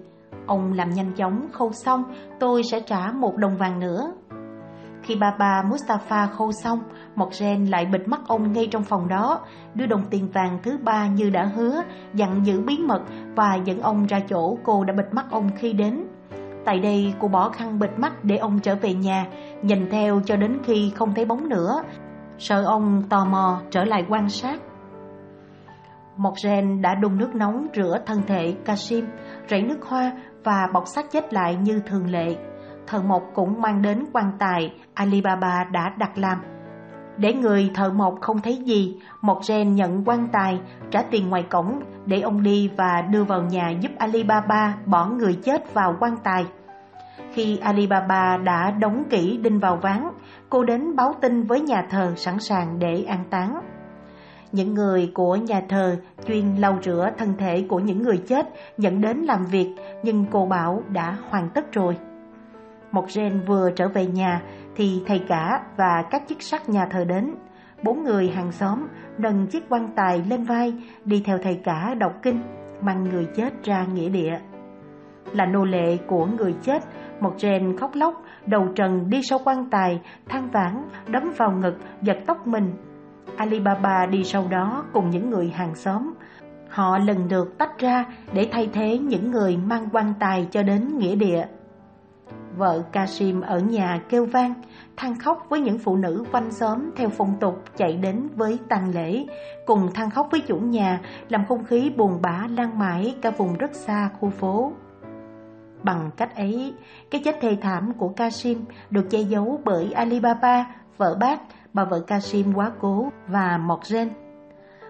[0.47, 2.03] Ông làm nhanh chóng khâu xong,
[2.39, 4.11] tôi sẽ trả một đồng vàng nữa.
[5.03, 6.79] Khi bà bà Mustafa khâu xong,
[7.15, 9.39] Morgen lại bịt mắt ông ngay trong phòng đó,
[9.73, 11.81] đưa đồng tiền vàng thứ ba như đã hứa,
[12.13, 13.01] dặn giữ bí mật
[13.35, 16.03] và dẫn ông ra chỗ cô đã bịt mắt ông khi đến.
[16.65, 19.25] Tại đây cô bỏ khăn bịt mắt để ông trở về nhà,
[19.61, 21.83] nhìn theo cho đến khi không thấy bóng nữa,
[22.37, 24.61] sợ ông tò mò trở lại quan sát.
[26.17, 29.05] Morgen đã đun nước nóng rửa thân thể Kasim,
[29.49, 30.11] rảy nước hoa
[30.43, 32.35] và bọc xác chết lại như thường lệ.
[32.87, 36.41] thần mộc cũng mang đến quan tài Alibaba đã đặt làm.
[37.19, 40.59] Để người thợ mộc không thấy gì, một gen nhận quan tài,
[40.91, 45.33] trả tiền ngoài cổng để ông đi và đưa vào nhà giúp Alibaba bỏ người
[45.43, 46.45] chết vào quan tài.
[47.33, 50.09] Khi Alibaba đã đóng kỹ đinh vào ván,
[50.49, 53.59] cô đến báo tin với nhà thờ sẵn sàng để an táng.
[54.51, 59.01] Những người của nhà thờ chuyên lau rửa thân thể của những người chết nhận
[59.01, 61.97] đến làm việc, nhưng cô bảo đã hoàn tất rồi.
[62.91, 64.41] Một gen vừa trở về nhà
[64.75, 67.35] thì thầy cả và các chức sắc nhà thờ đến.
[67.83, 70.73] Bốn người hàng xóm nâng chiếc quan tài lên vai
[71.05, 72.41] đi theo thầy cả đọc kinh,
[72.81, 74.39] mang người chết ra nghĩa địa.
[75.33, 76.83] Là nô lệ của người chết,
[77.19, 81.77] một gen khóc lóc, đầu trần đi sau quan tài, than vãn, đấm vào ngực,
[82.01, 82.73] giật tóc mình.
[83.37, 86.13] Alibaba đi sau đó cùng những người hàng xóm.
[86.69, 90.97] Họ lần lượt tách ra để thay thế những người mang quan tài cho đến
[90.97, 91.45] nghĩa địa.
[92.59, 94.53] Vợ Kasim ở nhà kêu vang,
[94.97, 98.93] than khóc với những phụ nữ quanh xóm theo phong tục chạy đến với tang
[98.93, 99.25] lễ,
[99.65, 103.57] cùng than khóc với chủ nhà, làm không khí buồn bã lan mãi cả vùng
[103.57, 104.71] rất xa khu phố.
[105.83, 106.73] Bằng cách ấy,
[107.11, 110.65] cái chết thê thảm của Kasim được che giấu bởi Alibaba,
[110.97, 111.41] vợ bác,
[111.73, 114.09] bà vợ Kasim quá cố và Morgen.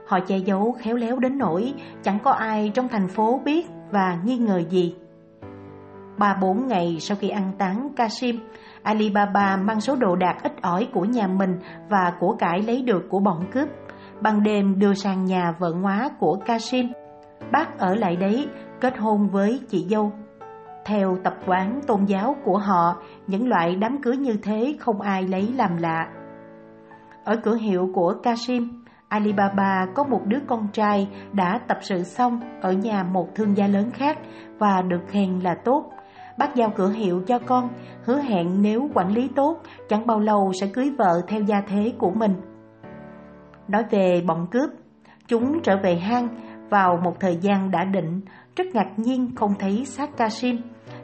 [0.08, 4.20] Họ che giấu khéo léo đến nỗi chẳng có ai trong thành phố biết và
[4.26, 4.96] nghi ngờ gì.
[6.20, 8.40] Ba bốn ngày sau khi ăn táng Kasim,
[8.84, 13.10] Alibaba mang số đồ đạc ít ỏi của nhà mình và của cải lấy được
[13.10, 13.70] của bọn cướp.
[14.22, 16.88] Ban đêm đưa sang nhà vợ ngoá của Kasim.
[17.52, 18.48] Bác ở lại đấy,
[18.82, 20.12] kết hôn với chị dâu.
[20.86, 25.24] Theo tập quán tôn giáo của họ, những loại đám cưới như thế không ai
[25.24, 26.08] lấy làm lạ.
[27.24, 32.40] Ở cửa hiệu của Kasim, Alibaba có một đứa con trai đã tập sự xong
[32.62, 34.18] ở nhà một thương gia lớn khác
[34.58, 35.92] và được khen là tốt.
[36.40, 37.70] Bác giao cửa hiệu cho con,
[38.06, 39.58] hứa hẹn nếu quản lý tốt,
[39.90, 42.34] chẳng bao lâu sẽ cưới vợ theo gia thế của mình.
[43.68, 44.70] Nói về bọn cướp,
[45.28, 46.28] chúng trở về hang
[46.70, 48.22] vào một thời gian đã định,
[48.56, 50.58] rất ngạc nhiên không thấy xác Kasim,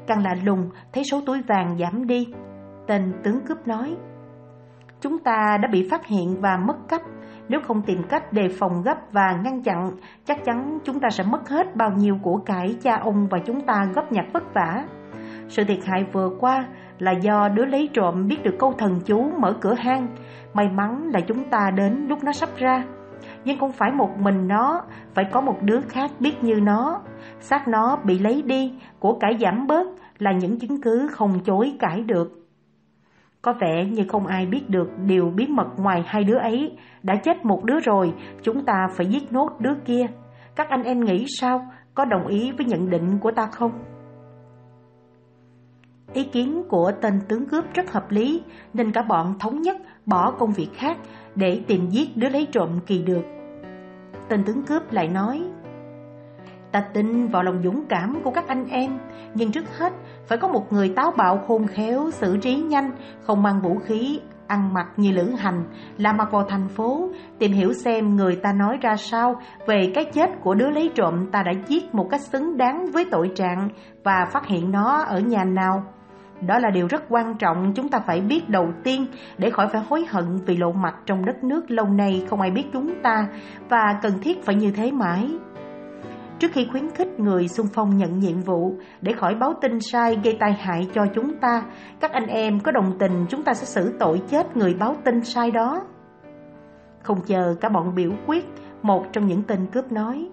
[0.08, 2.28] càng lạ lùng thấy số túi vàng giảm đi.
[2.88, 3.95] Tên tướng cướp nói,
[5.02, 7.02] chúng ta đã bị phát hiện và mất cắp,
[7.50, 9.91] nếu không tìm cách đề phòng gấp và ngăn chặn,
[10.26, 13.62] chắc chắn chúng ta sẽ mất hết bao nhiêu của cải cha ông và chúng
[13.62, 14.86] ta góp nhặt vất vả.
[15.47, 16.65] Sự thiệt hại vừa qua
[16.99, 20.08] là do đứa lấy trộm biết được câu thần chú mở cửa hang.
[20.53, 22.84] May mắn là chúng ta đến lúc nó sắp ra.
[23.45, 24.81] Nhưng không phải một mình nó,
[25.13, 27.01] phải có một đứa khác biết như nó.
[27.39, 31.73] Xác nó bị lấy đi, của cải giảm bớt là những chứng cứ không chối
[31.79, 32.31] cãi được.
[33.41, 36.77] Có vẻ như không ai biết được điều bí mật ngoài hai đứa ấy.
[37.03, 40.05] Đã chết một đứa rồi, chúng ta phải giết nốt đứa kia.
[40.55, 41.65] Các anh em nghĩ sao?
[41.93, 43.71] Có đồng ý với nhận định của ta không?
[46.15, 50.32] Ý kiến của tên tướng cướp rất hợp lý nên cả bọn thống nhất bỏ
[50.32, 50.97] công việc khác
[51.36, 53.23] để tìm giết đứa lấy trộm kỳ được.
[54.30, 55.41] Tên tướng cướp lại nói
[56.71, 58.97] Ta tin vào lòng dũng cảm của các anh em
[59.34, 59.93] Nhưng trước hết
[60.28, 64.19] phải có một người táo bạo khôn khéo, xử trí nhanh Không mang vũ khí,
[64.47, 65.63] ăn mặc như lữ hành
[65.97, 70.06] Là mặc vào thành phố Tìm hiểu xem người ta nói ra sao Về cái
[70.06, 73.69] chết của đứa lấy trộm ta đã giết một cách xứng đáng với tội trạng
[74.04, 75.84] Và phát hiện nó ở nhà nào
[76.41, 79.06] đó là điều rất quan trọng chúng ta phải biết đầu tiên
[79.38, 82.52] để khỏi phải hối hận vì lộ mặt trong đất nước lâu nay không ai
[82.52, 83.28] biết chúng ta
[83.69, 85.30] và cần thiết phải như thế mãi.
[86.39, 90.19] Trước khi khuyến khích người xung phong nhận nhiệm vụ để khỏi báo tin sai
[90.24, 91.63] gây tai hại cho chúng ta,
[92.00, 95.24] các anh em có đồng tình chúng ta sẽ xử tội chết người báo tin
[95.24, 95.82] sai đó.
[97.04, 98.45] Không chờ cả bọn biểu quyết,
[98.82, 100.30] một trong những tên cướp nói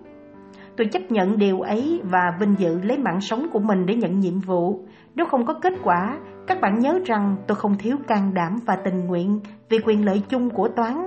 [0.77, 4.21] Tôi chấp nhận điều ấy và vinh dự lấy mạng sống của mình để nhận
[4.21, 4.81] nhiệm vụ.
[5.15, 8.77] Nếu không có kết quả, các bạn nhớ rằng tôi không thiếu can đảm và
[8.77, 11.07] tình nguyện vì quyền lợi chung của toán.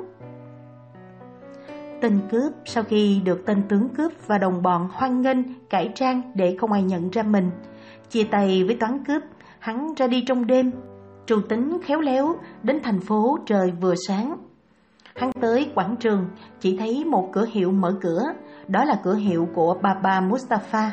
[2.02, 5.38] Tên cướp sau khi được tên tướng cướp và đồng bọn hoan nghênh,
[5.70, 7.52] cải trang để không ai nhận ra mình.
[8.10, 9.24] Chia tay với toán cướp,
[9.60, 10.72] hắn ra đi trong đêm.
[11.26, 14.38] Trù tính khéo léo, đến thành phố trời vừa sáng.
[15.16, 16.26] Hắn tới quảng trường,
[16.60, 18.24] chỉ thấy một cửa hiệu mở cửa,
[18.68, 20.90] đó là cửa hiệu của Baba Mustafa.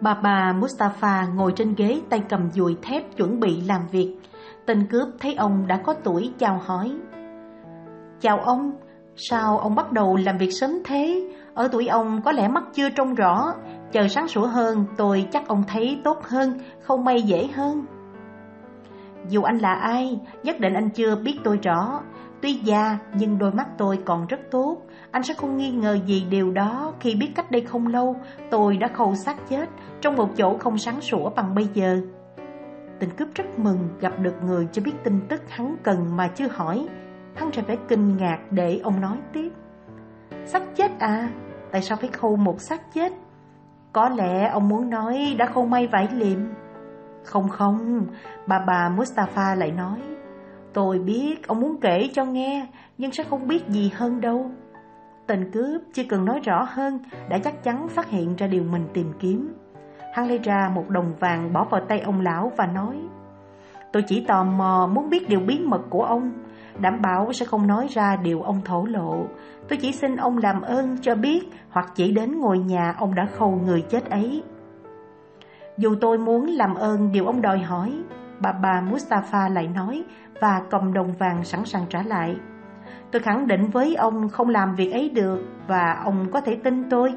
[0.00, 4.16] Bà bà Mustafa ngồi trên ghế tay cầm dùi thép chuẩn bị làm việc.
[4.66, 6.96] Tên cướp thấy ông đã có tuổi chào hỏi.
[8.20, 8.72] Chào ông,
[9.16, 11.28] sao ông bắt đầu làm việc sớm thế?
[11.54, 13.52] Ở tuổi ông có lẽ mắt chưa trông rõ,
[13.92, 17.86] chờ sáng sủa hơn tôi chắc ông thấy tốt hơn, không may dễ hơn.
[19.28, 22.00] Dù anh là ai, nhất định anh chưa biết tôi rõ.
[22.42, 24.76] Tuy già nhưng đôi mắt tôi còn rất tốt
[25.16, 26.92] anh sẽ không nghi ngờ gì điều đó.
[27.00, 28.16] Khi biết cách đây không lâu
[28.50, 29.68] Tôi đã khâu xác chết
[30.00, 32.00] Trong một chỗ không sáng sủa bằng bây giờ.
[32.98, 36.48] Tình cướp rất mừng gặp được người cho biết tin tức hắn cần mà chưa
[36.48, 36.88] hỏi.
[37.34, 39.52] Hắn sẽ phải kinh ngạc để ông nói tiếp.
[40.44, 41.30] Xác chết à?
[41.72, 43.12] Tại sao phải khâu một xác chết?
[43.92, 46.38] Có lẽ ông muốn nói đã khâu may vải liệm.
[47.24, 48.06] Không không,
[48.46, 50.00] bà bà Mustafa lại nói.
[50.72, 52.66] Tôi biết ông muốn kể cho nghe,
[52.98, 54.50] nhưng sẽ không biết gì hơn đâu.
[55.26, 58.88] Tên cướp chỉ cần nói rõ hơn đã chắc chắn phát hiện ra điều mình
[58.94, 59.54] tìm kiếm.
[60.14, 62.96] Hắn lấy ra một đồng vàng bỏ vào tay ông lão và nói,
[63.92, 66.32] Tôi chỉ tò mò muốn biết điều bí mật của ông,
[66.80, 69.26] Đảm bảo sẽ không nói ra điều ông thổ lộ
[69.68, 73.26] Tôi chỉ xin ông làm ơn cho biết Hoặc chỉ đến ngôi nhà ông đã
[73.26, 74.42] khâu người chết ấy
[75.78, 77.92] Dù tôi muốn làm ơn, điều ông đòi hỏi,
[78.40, 80.04] Bà bà Mustafa lại nói
[80.40, 82.36] và cầm đồng vàng sẵn sàng trả lại.
[83.10, 86.90] Tôi khẳng định với ông không làm việc ấy được và ông có thể tin
[86.90, 87.14] tôi.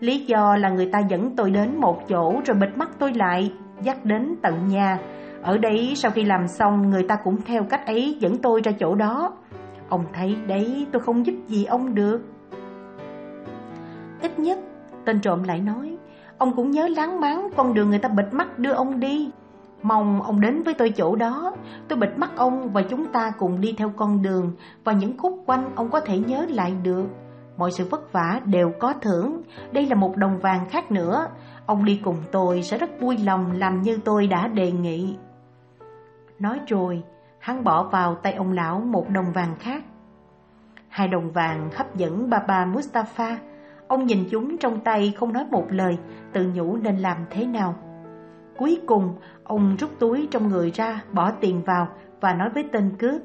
[0.00, 3.52] Lý do là người ta dẫn tôi đến một chỗ rồi bịt mắt tôi lại,
[3.82, 4.98] dắt đến tận nhà.
[5.42, 8.72] Ở đấy sau khi làm xong người ta cũng theo cách ấy dẫn tôi ra
[8.78, 9.32] chỗ đó.
[9.88, 12.20] Ông thấy đấy tôi không giúp gì ông được.
[14.22, 14.58] Ít nhất,
[15.04, 15.96] tên trộm lại nói,
[16.38, 19.30] Ông cũng nhớ láng máng con đường người ta bịt mắt đưa ông đi
[19.84, 21.52] Mong ông đến với tôi chỗ đó.
[21.88, 24.52] Tôi bịt mắt ông và chúng ta cùng đi theo con đường
[24.84, 27.06] Và những khúc quanh ông có thể nhớ lại được.
[27.56, 29.42] Mọi sự vất vả đều có thưởng.
[29.72, 31.26] Đây là một đồng vàng khác nữa.
[31.66, 35.16] Ông đi cùng tôi sẽ rất vui lòng làm như tôi đã đề nghị.
[36.38, 37.02] Nói rồi,
[37.38, 39.84] hắn bỏ vào tay ông lão một đồng vàng khác.
[40.88, 43.36] Hai đồng vàng hấp dẫn Baba Mustafa.
[43.88, 45.98] Ông nhìn chúng trong tay không nói một lời
[46.32, 47.74] Tự nhủ nên làm thế nào.
[48.58, 49.14] Cuối cùng,
[49.44, 51.88] ông rút túi trong người ra, bỏ tiền vào
[52.20, 53.22] và nói với tên cướp.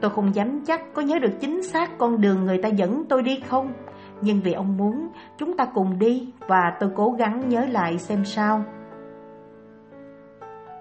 [0.00, 3.22] Tôi không dám chắc có nhớ được chính xác con đường người ta dẫn tôi
[3.22, 3.72] đi không,
[4.20, 8.24] nhưng vì ông muốn, chúng ta cùng đi và tôi cố gắng nhớ lại xem
[8.24, 8.64] sao.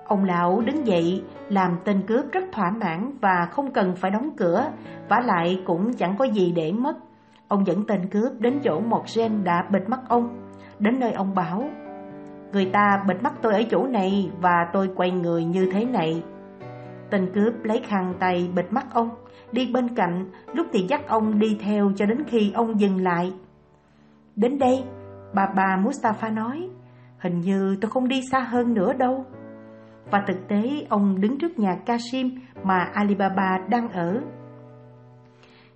[0.05, 4.29] Ông lão đứng dậy, làm tên cướp rất thỏa mãn và không cần phải đóng
[4.37, 4.71] cửa,
[5.09, 6.97] vả lại cũng chẳng có gì để mất.
[7.47, 10.51] Ông dẫn tên cướp đến chỗ một gen đã bịt mắt ông.
[10.79, 11.63] Đến nơi ông bảo,
[12.53, 16.23] Người ta bịt mắt tôi ở chỗ này và tôi quay người như thế này.
[17.09, 19.09] Tên cướp lấy khăn tay bịt mắt ông,
[19.51, 23.33] đi bên cạnh, lúc thì dắt ông đi theo cho đến khi ông dừng lại.
[24.35, 24.83] Đến đây,
[25.33, 26.69] bà bà Mustafa nói,
[27.19, 29.25] hình như tôi không đi xa hơn nữa đâu.
[30.11, 32.29] Và thực tế ông đứng trước nhà Kasim
[32.63, 34.21] mà Alibaba đang ở.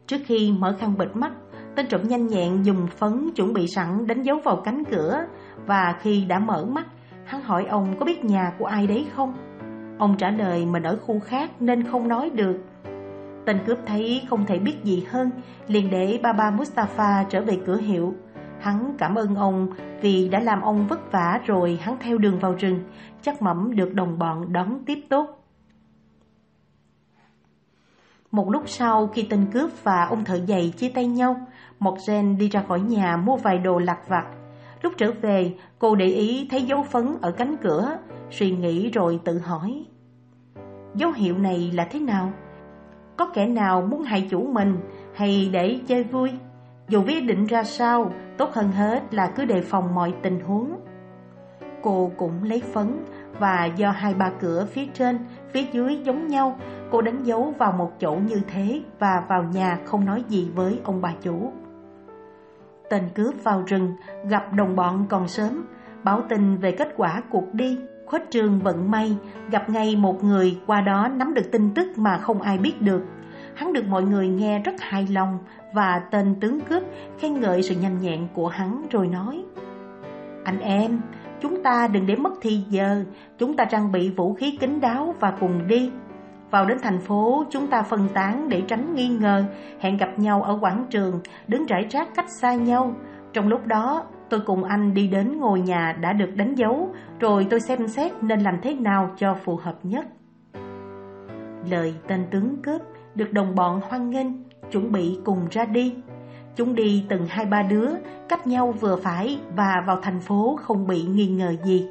[0.07, 1.31] Trước khi mở khăn bịt mắt,
[1.75, 5.25] tên trộm nhanh nhẹn dùng phấn chuẩn bị sẵn đánh dấu vào cánh cửa
[5.65, 6.85] và khi đã mở mắt,
[7.25, 9.33] hắn hỏi ông có biết nhà của ai đấy không?
[9.99, 12.57] Ông trả lời mình ở khu khác nên không nói được.
[13.45, 15.31] Tên cướp thấy không thể biết gì hơn,
[15.67, 18.13] liền để Baba Mustafa trở về cửa hiệu.
[18.59, 19.67] Hắn cảm ơn ông
[20.01, 22.83] vì đã làm ông vất vả rồi hắn theo đường vào rừng,
[23.21, 25.27] chắc mẩm được đồng bọn đón tiếp tốt.
[28.31, 31.35] Một lúc sau khi tên cướp và ông thợ giày chia tay nhau,
[31.79, 34.25] một gen đi ra khỏi nhà mua vài đồ lặt vặt
[34.83, 37.97] Lúc trở về, cô để ý thấy dấu phấn ở cánh cửa,
[38.29, 39.85] suy nghĩ rồi tự hỏi.
[40.95, 42.31] Dấu hiệu này là thế nào?
[43.17, 44.77] Có kẻ nào muốn hại chủ mình
[45.15, 46.31] hay để chơi vui?
[46.89, 50.79] Dù biết định ra sao, tốt hơn hết là cứ đề phòng mọi tình huống.
[51.81, 53.05] Cô cũng lấy phấn
[53.39, 55.19] và do hai ba cửa phía trên,
[55.51, 56.59] phía dưới giống nhau,
[56.91, 60.79] cô đánh dấu vào một chỗ như thế và vào nhà không nói gì với
[60.83, 61.51] ông bà chủ.
[62.93, 63.95] Tên cướp vào rừng,
[64.29, 65.65] gặp đồng bọn còn sớm,
[66.03, 67.79] báo tin về kết quả cuộc đi.
[68.05, 69.17] Khuếch trường vận may,
[69.51, 73.01] gặp ngay một người qua đó nắm được tin tức mà không ai biết được.
[73.55, 75.37] Hắn được mọi người nghe rất hài lòng
[75.73, 76.83] và tên tướng cướp
[77.19, 79.43] khen ngợi sự nhanh nhẹn của hắn rồi nói
[80.43, 81.01] Anh em,
[81.41, 83.03] chúng ta đừng để mất thì giờ,
[83.37, 85.91] chúng ta trang bị vũ khí kín đáo và cùng đi.
[86.53, 89.45] Vào đến thành phố, chúng ta phân tán để tránh nghi ngờ,
[89.79, 92.95] hẹn gặp nhau ở quảng trường, đứng rải rác cách xa nhau.
[93.33, 96.89] Trong lúc đó, tôi cùng anh đi đến ngôi nhà đã được đánh dấu,
[97.19, 100.05] rồi tôi xem xét nên làm thế nào cho phù hợp nhất.
[101.69, 102.81] Lời tên tướng cướp
[103.15, 104.27] được đồng bọn hoan nghênh,
[104.71, 105.95] chuẩn bị cùng ra đi.
[106.55, 107.89] Chúng đi từng hai ba đứa,
[108.29, 111.89] cách nhau vừa phải và vào thành phố không bị nghi ngờ gì.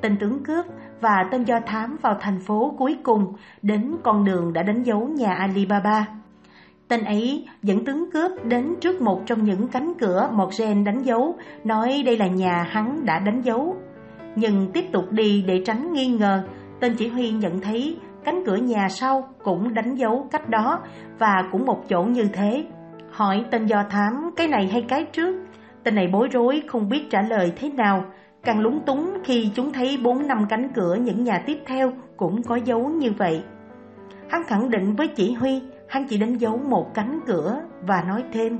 [0.00, 0.66] Tên tướng cướp
[1.00, 3.32] và tên do thám vào thành phố cuối cùng
[3.62, 6.06] đến con đường đã đánh dấu nhà Alibaba.
[6.88, 11.02] Tên ấy dẫn tướng cướp đến trước một trong những cánh cửa một gen đánh
[11.02, 13.76] dấu, nói đây là nhà hắn đã đánh dấu.
[14.36, 16.42] Nhưng tiếp tục đi để tránh nghi ngờ,
[16.80, 20.80] tên chỉ huy nhận thấy cánh cửa nhà sau cũng đánh dấu cách đó
[21.18, 22.64] và cũng một chỗ như thế.
[23.10, 25.46] Hỏi tên do thám cái này hay cái trước,
[25.84, 28.04] tên này bối rối không biết trả lời thế nào,
[28.46, 32.42] càng lúng túng khi chúng thấy bốn năm cánh cửa những nhà tiếp theo cũng
[32.42, 33.44] có dấu như vậy.
[34.30, 38.24] Hắn khẳng định với chỉ huy, hắn chỉ đánh dấu một cánh cửa và nói
[38.32, 38.58] thêm.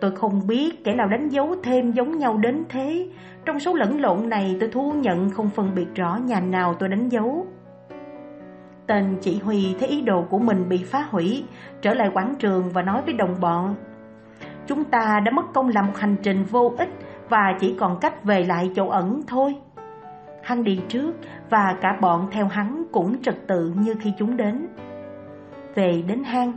[0.00, 3.08] Tôi không biết kẻ nào đánh dấu thêm giống nhau đến thế.
[3.44, 6.88] Trong số lẫn lộn này tôi thu nhận không phân biệt rõ nhà nào tôi
[6.88, 7.46] đánh dấu.
[8.86, 11.44] Tên chỉ huy thấy ý đồ của mình bị phá hủy,
[11.82, 13.74] trở lại quảng trường và nói với đồng bọn.
[14.66, 16.88] Chúng ta đã mất công làm một hành trình vô ích
[17.32, 19.56] và chỉ còn cách về lại chỗ ẩn thôi.
[20.42, 21.12] Hắn đi trước
[21.50, 24.66] và cả bọn theo hắn cũng trật tự như khi chúng đến.
[25.74, 26.52] Về đến hang,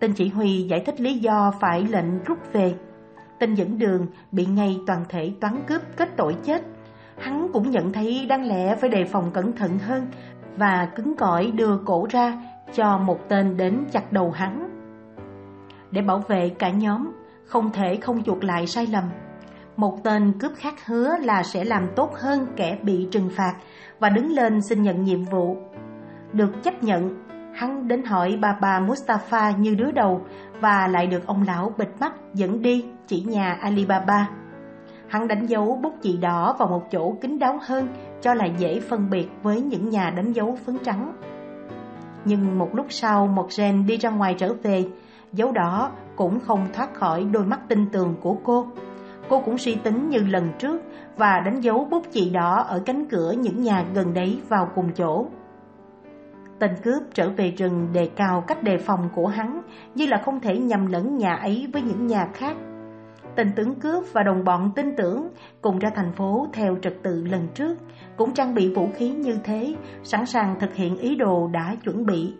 [0.00, 2.74] tên chỉ huy giải thích lý do phải lệnh rút về.
[3.38, 6.62] Tên dẫn đường bị ngay toàn thể toán cướp kết tội chết.
[7.18, 10.06] Hắn cũng nhận thấy đáng lẽ phải đề phòng cẩn thận hơn
[10.56, 12.32] và cứng cỏi đưa cổ ra
[12.74, 14.68] cho một tên đến chặt đầu hắn.
[15.90, 17.12] Để bảo vệ cả nhóm,
[17.46, 19.04] không thể không chuộc lại sai lầm.
[19.82, 23.54] Một tên cướp khác hứa là sẽ làm tốt hơn kẻ bị trừng phạt
[23.98, 25.56] và đứng lên xin nhận nhiệm vụ.
[26.32, 27.24] Được chấp nhận,
[27.54, 30.20] hắn đến hỏi bà bà Mustafa như đứa đầu
[30.60, 34.28] và lại được ông lão bịt mắt dẫn đi chỉ nhà Alibaba.
[35.08, 37.88] Hắn đánh dấu bút chì đỏ vào một chỗ kín đáo hơn
[38.20, 41.12] cho là dễ phân biệt với những nhà đánh dấu phấn trắng.
[42.24, 44.84] Nhưng một lúc sau một gen đi ra ngoài trở về,
[45.32, 48.66] dấu đỏ cũng không thoát khỏi đôi mắt tinh tường của cô.
[49.32, 50.82] Cô cũng suy tính như lần trước
[51.16, 54.90] và đánh dấu bút chì đỏ ở cánh cửa những nhà gần đấy vào cùng
[54.94, 55.26] chỗ.
[56.58, 59.62] Tên cướp trở về rừng đề cao cách đề phòng của hắn
[59.94, 62.56] như là không thể nhầm lẫn nhà ấy với những nhà khác.
[63.36, 65.28] Tên tướng cướp và đồng bọn tin tưởng
[65.60, 67.78] cùng ra thành phố theo trật tự lần trước,
[68.16, 72.06] cũng trang bị vũ khí như thế, sẵn sàng thực hiện ý đồ đã chuẩn
[72.06, 72.34] bị.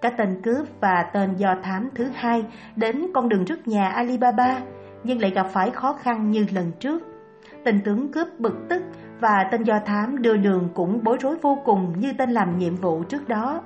[0.00, 2.44] Cả tên cướp và tên do thám thứ hai
[2.76, 4.60] đến con đường trước nhà Alibaba,
[5.04, 7.02] nhưng lại gặp phải khó khăn như lần trước.
[7.64, 8.82] Tên tướng cướp bực tức
[9.20, 12.74] và tên do thám đưa đường cũng bối rối vô cùng như tên làm nhiệm
[12.74, 13.62] vụ trước đó.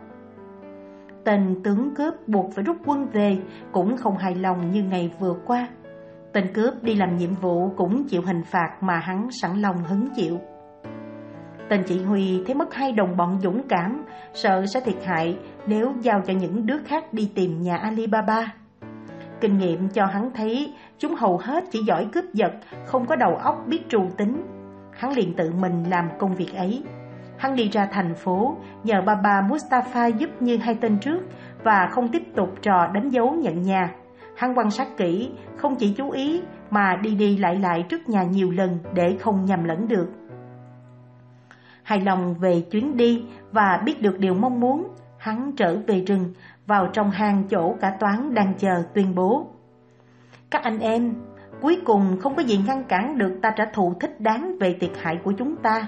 [1.24, 3.38] Tên tướng cướp buộc phải rút quân về
[3.72, 5.68] cũng không hài lòng như ngày vừa qua.
[6.32, 10.08] Tên cướp đi làm nhiệm vụ cũng chịu hình phạt mà hắn sẵn lòng hứng
[10.16, 10.38] chịu.
[11.68, 15.92] Tên chỉ huy thấy mất hai đồng bọn dũng cảm, sợ sẽ thiệt hại nếu
[16.00, 18.52] giao cho những đứa khác đi tìm nhà Alibaba.
[19.40, 22.52] Kinh nghiệm cho hắn thấy chúng hầu hết chỉ giỏi cướp giật,
[22.84, 24.42] không có đầu óc biết trù tính.
[24.92, 26.82] Hắn liền tự mình làm công việc ấy.
[27.36, 31.20] Hắn đi ra thành phố, nhờ ba ba Mustafa giúp như hai tên trước
[31.64, 33.94] và không tiếp tục trò đánh dấu nhận nhà.
[34.36, 38.22] Hắn quan sát kỹ, không chỉ chú ý mà đi đi lại lại trước nhà
[38.22, 40.08] nhiều lần để không nhầm lẫn được.
[41.82, 44.88] Hài lòng về chuyến đi và biết được điều mong muốn,
[45.18, 46.34] hắn trở về rừng,
[46.66, 49.46] vào trong hang chỗ cả toán đang chờ tuyên bố.
[50.56, 51.14] Các anh em,
[51.60, 54.90] cuối cùng không có gì ngăn cản được ta trả thù thích đáng về thiệt
[55.02, 55.86] hại của chúng ta.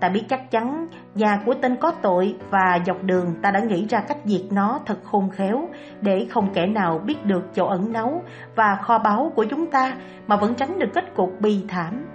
[0.00, 3.86] Ta biết chắc chắn nhà của tên có tội và dọc đường ta đã nghĩ
[3.88, 5.68] ra cách diệt nó thật khôn khéo
[6.00, 8.22] để không kẻ nào biết được chỗ ẩn náu
[8.56, 9.96] và kho báu của chúng ta
[10.26, 12.06] mà vẫn tránh được kết cục bi thảm.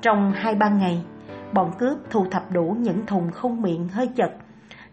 [0.00, 1.04] Trong hai ba ngày,
[1.52, 4.32] bọn cướp thu thập đủ những thùng không miệng hơi chật.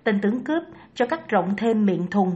[0.04, 0.64] Tên tướng cướp
[0.94, 2.32] cho cắt rộng thêm miệng thùng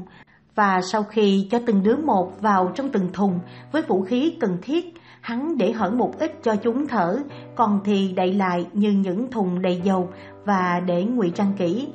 [0.60, 3.40] và sau khi cho từng đứa một vào trong từng thùng
[3.72, 7.20] với vũ khí cần thiết, hắn để hở một ít cho chúng thở,
[7.56, 10.10] còn thì đậy lại như những thùng đầy dầu
[10.46, 11.88] và để ngụy trang kỹ.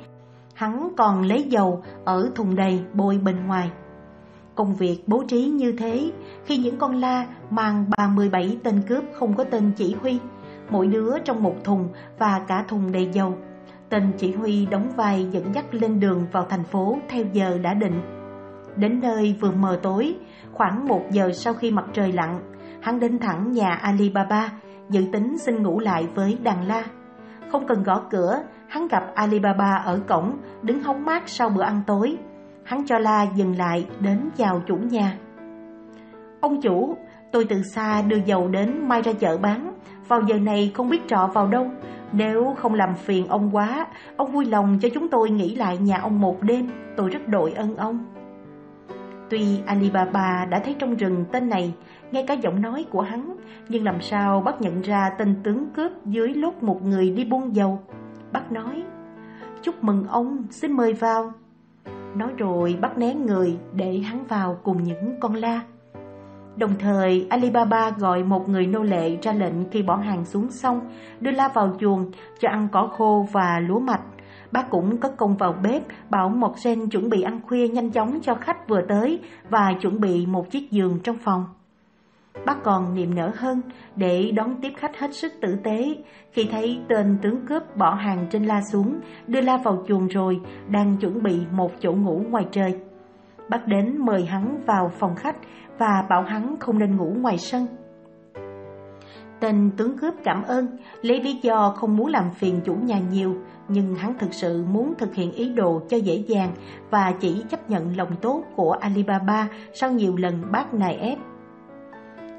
[0.53, 3.71] Hắn còn lấy dầu ở thùng đầy bôi bên ngoài.
[4.55, 6.11] Công việc bố trí như thế,
[6.45, 10.19] khi những con la mang 37 tên cướp không có tên chỉ huy,
[10.69, 11.89] mỗi đứa trong một thùng
[12.19, 13.33] và cả thùng đầy dầu.
[13.89, 17.73] Tên chỉ huy đóng vai dẫn dắt lên đường vào thành phố theo giờ đã
[17.73, 18.14] định.
[18.75, 20.15] Đến nơi vừa mờ tối,
[20.51, 22.39] khoảng một giờ sau khi mặt trời lặn,
[22.81, 24.51] hắn đến thẳng nhà Alibaba,
[24.89, 26.83] dự tính xin ngủ lại với đàn la.
[27.51, 31.81] Không cần gõ cửa, hắn gặp Alibaba ở cổng, đứng hóng mát sau bữa ăn
[31.87, 32.17] tối.
[32.63, 35.17] Hắn cho La dừng lại đến chào chủ nhà.
[36.41, 36.97] Ông chủ,
[37.31, 39.73] tôi từ xa đưa dầu đến mai ra chợ bán,
[40.07, 41.67] vào giờ này không biết trọ vào đâu.
[42.11, 45.97] Nếu không làm phiền ông quá, ông vui lòng cho chúng tôi nghỉ lại nhà
[46.01, 48.05] ông một đêm, tôi rất đội ơn ông.
[49.29, 51.73] Tuy Alibaba đã thấy trong rừng tên này,
[52.11, 53.35] ngay cả giọng nói của hắn,
[53.69, 57.55] nhưng làm sao bắt nhận ra tên tướng cướp dưới lốt một người đi buôn
[57.55, 57.79] dầu.
[58.31, 58.83] Bác nói,
[59.61, 61.31] chúc mừng ông, xin mời vào.
[62.15, 65.61] Nói rồi bắt né người để hắn vào cùng những con la.
[66.55, 70.81] Đồng thời, Alibaba gọi một người nô lệ ra lệnh khi bỏ hàng xuống xong,
[71.19, 74.01] đưa la vào chuồng cho ăn cỏ khô và lúa mạch.
[74.55, 78.19] Bác cũng cất công vào bếp, bảo một sen chuẩn bị ăn khuya nhanh chóng
[78.21, 81.45] cho khách vừa tới và chuẩn bị một chiếc giường trong phòng.
[82.45, 83.61] Bác còn niềm nở hơn
[83.95, 85.95] để đón tiếp khách hết sức tử tế
[86.31, 90.39] khi thấy tên tướng cướp bỏ hàng trên la xuống, đưa la vào chuồng rồi,
[90.69, 92.79] đang chuẩn bị một chỗ ngủ ngoài trời.
[93.49, 95.35] Bác đến mời hắn vào phòng khách
[95.77, 97.67] và bảo hắn không nên ngủ ngoài sân.
[99.39, 100.67] Tên tướng cướp cảm ơn,
[101.01, 103.35] lấy lý do không muốn làm phiền chủ nhà nhiều,
[103.67, 106.51] nhưng hắn thực sự muốn thực hiện ý đồ cho dễ dàng
[106.89, 111.17] và chỉ chấp nhận lòng tốt của Alibaba sau nhiều lần bác nài ép.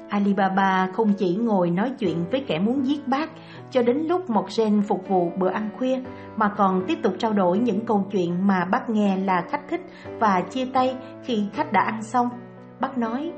[0.09, 3.29] Alibaba không chỉ ngồi nói chuyện với kẻ muốn giết bác
[3.71, 6.01] cho đến lúc một gen phục vụ bữa ăn khuya,
[6.35, 9.81] mà còn tiếp tục trao đổi những câu chuyện mà bác nghe là khách thích
[10.19, 12.29] và chia tay khi khách đã ăn xong.
[12.79, 13.31] Bác nói,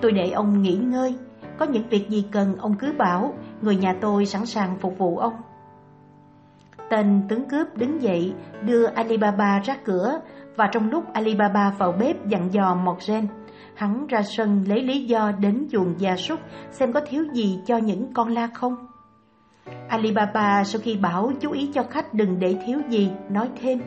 [0.00, 1.14] tôi để ông nghỉ ngơi,
[1.58, 5.18] có những việc gì cần ông cứ bảo, người nhà tôi sẵn sàng phục vụ
[5.18, 5.34] ông.
[6.90, 10.20] Tên tướng cướp đứng dậy đưa Alibaba ra cửa
[10.56, 13.26] và trong lúc Alibaba vào bếp dặn dò một gen,
[13.74, 17.76] hắn ra sân lấy lý do đến chuồng gia súc xem có thiếu gì cho
[17.76, 18.76] những con la không.
[19.88, 23.80] Alibaba sau khi bảo chú ý cho khách đừng để thiếu gì, nói thêm.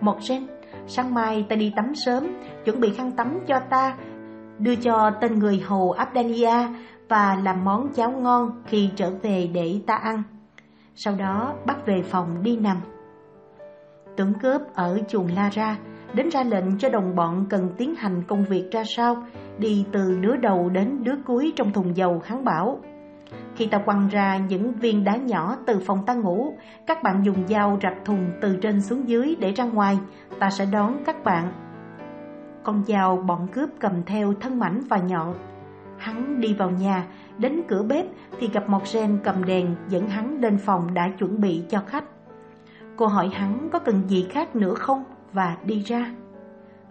[0.00, 0.46] Một gen,
[0.86, 2.26] sáng mai ta đi tắm sớm,
[2.64, 3.96] chuẩn bị khăn tắm cho ta,
[4.58, 6.68] đưa cho tên người hầu Abdania
[7.08, 10.22] và làm món cháo ngon khi trở về để ta ăn.
[11.00, 12.76] Sau đó bắt về phòng đi nằm.
[14.16, 15.76] Tướng cướp ở chuồng La Ra
[16.14, 19.16] đến ra lệnh cho đồng bọn cần tiến hành công việc ra sao,
[19.58, 22.80] đi từ đứa đầu đến đứa cuối trong thùng dầu hắn bảo.
[23.56, 26.52] Khi ta quăng ra những viên đá nhỏ từ phòng ta ngủ,
[26.86, 29.98] các bạn dùng dao rạch thùng từ trên xuống dưới để ra ngoài,
[30.38, 31.52] ta sẽ đón các bạn.
[32.62, 35.34] Con dao bọn cướp cầm theo thân mảnh và nhọn.
[35.98, 37.06] Hắn đi vào nhà,
[37.38, 38.06] đến cửa bếp
[38.38, 42.04] thì gặp một gen cầm đèn dẫn hắn lên phòng đã chuẩn bị cho khách.
[42.96, 46.12] Cô hỏi hắn có cần gì khác nữa không và đi ra.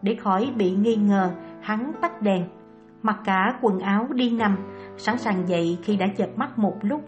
[0.01, 1.31] Để khỏi bị nghi ngờ,
[1.61, 2.43] hắn tắt đèn,
[3.01, 4.57] mặc cả quần áo đi nằm,
[4.97, 7.01] sẵn sàng dậy khi đã chợp mắt một lúc.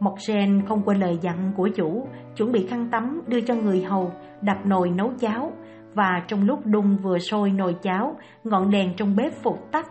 [0.00, 2.06] Mộc Gen không quên lời dặn của chủ,
[2.36, 5.52] chuẩn bị khăn tắm đưa cho người hầu, đập nồi nấu cháo,
[5.94, 9.90] và trong lúc đun vừa sôi nồi cháo, ngọn đèn trong bếp phục tắt.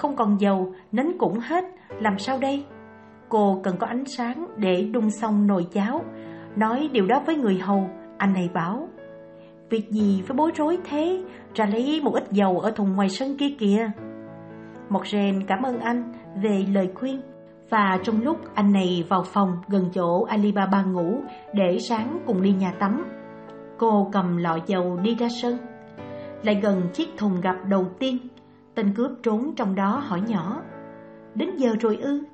[0.00, 1.64] Không còn dầu, nến cũng hết,
[2.00, 2.64] làm sao đây?
[3.28, 6.04] Cô cần có ánh sáng để đun xong nồi cháo.
[6.56, 8.88] Nói điều đó với người hầu, anh này bảo,
[9.70, 11.22] việc gì phải bối rối thế,
[11.54, 13.90] ra lấy một ít dầu ở thùng ngoài sân kia kìa.
[14.88, 17.20] Một rèn cảm ơn anh về lời khuyên
[17.70, 21.20] và trong lúc anh này vào phòng gần chỗ Alibaba ngủ
[21.54, 23.04] để sáng cùng đi nhà tắm,
[23.78, 25.58] cô cầm lọ dầu đi ra sân.
[26.42, 28.18] Lại gần chiếc thùng gặp đầu tiên,
[28.74, 30.62] tên cướp trốn trong đó hỏi nhỏ,
[31.34, 32.24] đến giờ rồi ư?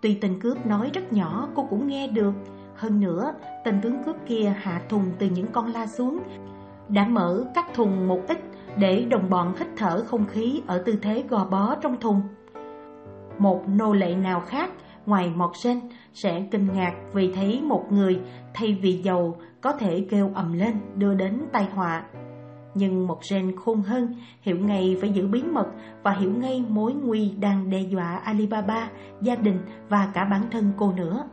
[0.00, 2.32] Tuy tên cướp nói rất nhỏ cô cũng nghe được,
[2.74, 3.34] hơn nữa
[3.64, 6.20] tên tướng cướp kia hạ thùng từ những con la xuống,
[6.88, 8.38] đã mở các thùng một ít
[8.76, 12.22] để đồng bọn hít thở không khí ở tư thế gò bó trong thùng.
[13.38, 14.70] Một nô lệ nào khác
[15.06, 15.80] ngoài Mọt Sen
[16.14, 18.20] sẽ kinh ngạc vì thấy một người
[18.54, 22.04] thay vì dầu có thể kêu ầm lên đưa đến tai họa.
[22.74, 25.66] Nhưng một gen khôn hơn, hiểu ngay phải giữ bí mật
[26.02, 28.90] và hiểu ngay mối nguy đang đe dọa Alibaba,
[29.20, 29.58] gia đình
[29.88, 31.28] và cả bản thân cô nữa.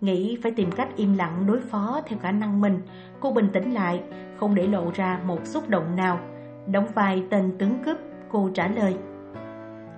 [0.00, 2.80] Nghĩ phải tìm cách im lặng đối phó theo khả năng mình,
[3.20, 4.02] cô bình tĩnh lại,
[4.36, 6.18] không để lộ ra một xúc động nào.
[6.66, 7.96] Đóng vai tên tướng cướp,
[8.30, 8.96] cô trả lời.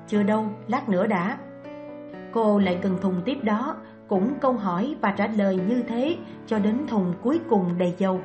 [0.08, 1.38] Chưa đâu, lát nữa đã.
[2.32, 3.76] Cô lại cần thùng tiếp đó,
[4.08, 8.20] cũng câu hỏi và trả lời như thế cho đến thùng cuối cùng đầy dầu.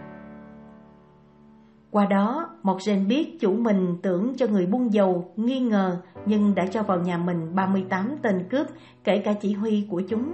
[1.91, 6.55] Qua đó, một gen biết chủ mình tưởng cho người buôn dầu nghi ngờ nhưng
[6.55, 8.67] đã cho vào nhà mình 38 tên cướp,
[9.03, 10.33] kể cả chỉ huy của chúng.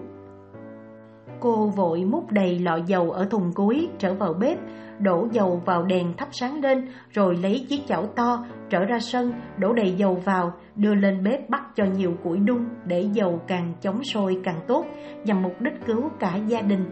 [1.39, 4.58] Cô vội múc đầy lọ dầu ở thùng cuối, trở vào bếp,
[4.99, 9.34] đổ dầu vào đèn thắp sáng lên, rồi lấy chiếc chảo to, trở ra sân,
[9.58, 13.74] đổ đầy dầu vào, đưa lên bếp bắt cho nhiều củi đun để dầu càng
[13.82, 14.86] chống sôi càng tốt,
[15.24, 16.86] nhằm mục đích cứu cả gia đình.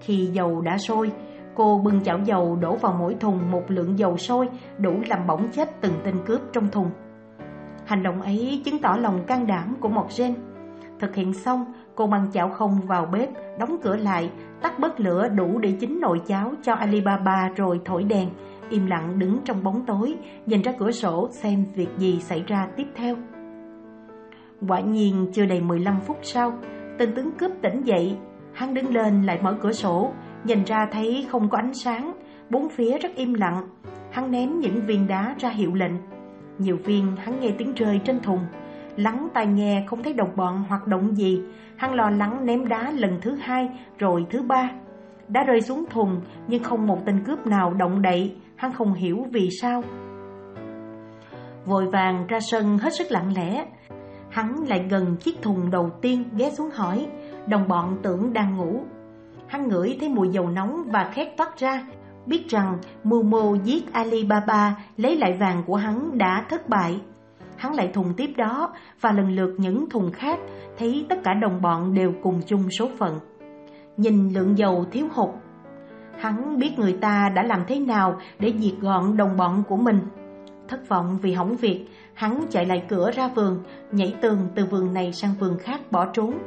[0.00, 1.10] Khi dầu đã sôi,
[1.54, 4.48] cô bưng chảo dầu đổ vào mỗi thùng một lượng dầu sôi
[4.78, 6.90] đủ làm bỏng chết từng tên cướp trong thùng.
[7.86, 10.34] Hành động ấy chứng tỏ lòng can đảm của một gen.
[11.00, 13.28] Thực hiện xong, cô mang chảo không vào bếp,
[13.58, 14.30] đóng cửa lại,
[14.62, 18.28] tắt bớt lửa đủ để chín nồi cháo cho Alibaba rồi thổi đèn,
[18.70, 20.14] im lặng đứng trong bóng tối,
[20.46, 23.16] nhìn ra cửa sổ xem việc gì xảy ra tiếp theo.
[24.68, 26.52] Quả nhiên chưa đầy 15 phút sau,
[26.98, 28.16] tên tướng cướp tỉnh dậy,
[28.52, 30.12] hắn đứng lên lại mở cửa sổ,
[30.44, 32.12] nhìn ra thấy không có ánh sáng,
[32.50, 33.68] bốn phía rất im lặng.
[34.10, 35.92] Hắn ném những viên đá ra hiệu lệnh.
[36.58, 38.40] Nhiều viên hắn nghe tiếng rơi trên thùng,
[38.96, 41.42] lắng tai nghe không thấy đồng bọn hoạt động gì,
[41.76, 43.68] hắn lo lắng ném đá lần thứ hai
[43.98, 44.70] rồi thứ ba.
[45.28, 49.26] Đá rơi xuống thùng nhưng không một tên cướp nào động đậy, hắn không hiểu
[49.32, 49.82] vì sao.
[51.64, 53.66] Vội vàng ra sân hết sức lặng lẽ,
[54.30, 57.06] hắn lại gần chiếc thùng đầu tiên ghé xuống hỏi,
[57.46, 58.80] đồng bọn tưởng đang ngủ.
[59.54, 61.86] Hắn ngửi thấy mùi dầu nóng và khét toát ra,
[62.26, 67.00] biết rằng mưu mô giết Alibaba lấy lại vàng của hắn đã thất bại.
[67.56, 70.38] Hắn lại thùng tiếp đó và lần lượt những thùng khác,
[70.78, 73.18] thấy tất cả đồng bọn đều cùng chung số phận.
[73.96, 75.30] Nhìn lượng dầu thiếu hụt,
[76.18, 80.00] hắn biết người ta đã làm thế nào để diệt gọn đồng bọn của mình.
[80.68, 84.94] Thất vọng vì hỏng việc, hắn chạy lại cửa ra vườn, nhảy tường từ vườn
[84.94, 86.38] này sang vườn khác bỏ trốn.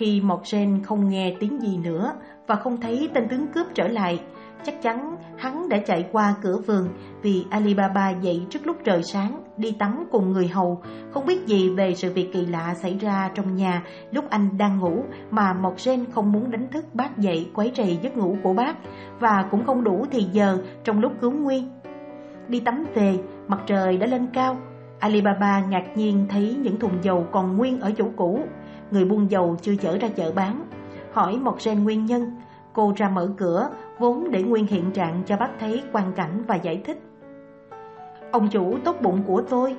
[0.00, 2.12] Khi một gen không nghe tiếng gì nữa
[2.46, 4.20] và không thấy tên tướng cướp trở lại,
[4.64, 6.88] chắc chắn hắn đã chạy qua cửa vườn
[7.22, 11.70] vì Alibaba dậy trước lúc trời sáng, đi tắm cùng người hầu, không biết gì
[11.70, 15.74] về sự việc kỳ lạ xảy ra trong nhà lúc anh đang ngủ mà một
[15.84, 18.76] gen không muốn đánh thức bác dậy quấy rầy giấc ngủ của bác
[19.18, 21.68] và cũng không đủ thì giờ trong lúc cứu nguyên.
[22.48, 24.56] Đi tắm về, mặt trời đã lên cao,
[24.98, 28.40] Alibaba ngạc nhiên thấy những thùng dầu còn nguyên ở chỗ cũ,
[28.90, 30.66] người buôn dầu chưa chở ra chợ bán.
[31.12, 32.30] Hỏi một gen nguyên nhân,
[32.72, 33.68] cô ra mở cửa,
[33.98, 37.02] vốn để nguyên hiện trạng cho bác thấy quan cảnh và giải thích.
[38.32, 39.76] Ông chủ tốt bụng của tôi,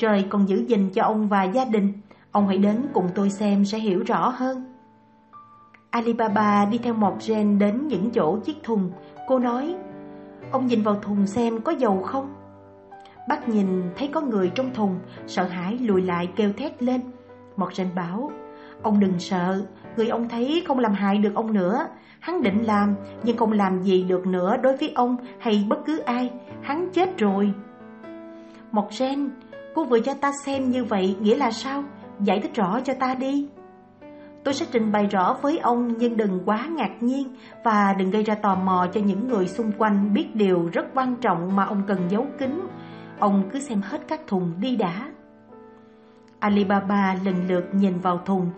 [0.00, 1.92] Trời còn giữ gìn cho ông và gia đình.
[2.32, 4.64] Ông hãy đến cùng tôi xem sẽ hiểu rõ hơn.
[5.90, 8.90] Alibaba đi theo một gen đến những chỗ chiếc thùng.
[9.28, 9.76] Cô nói,
[10.50, 12.34] ông nhìn vào thùng xem có dầu không?
[13.28, 17.00] Bác nhìn thấy có người trong thùng, sợ hãi lùi lại kêu thét lên.
[17.56, 18.30] Một gen bảo,
[18.82, 19.62] ông đừng sợ,
[19.96, 21.86] người ông thấy không làm hại được ông nữa.
[22.20, 25.98] Hắn định làm, nhưng không làm gì được nữa đối với ông hay bất cứ
[25.98, 26.30] ai.
[26.62, 27.52] Hắn chết rồi.
[28.72, 29.30] Một gen,
[29.74, 31.84] cô vừa cho ta xem như vậy nghĩa là sao?
[32.20, 33.48] Giải thích rõ cho ta đi.
[34.44, 37.28] Tôi sẽ trình bày rõ với ông nhưng đừng quá ngạc nhiên
[37.64, 41.16] và đừng gây ra tò mò cho những người xung quanh biết điều rất quan
[41.16, 42.60] trọng mà ông cần giấu kín.
[43.18, 45.08] Ông cứ xem hết các thùng đi đã.
[46.40, 48.50] Alibaba lần lượt nhìn vào thùng,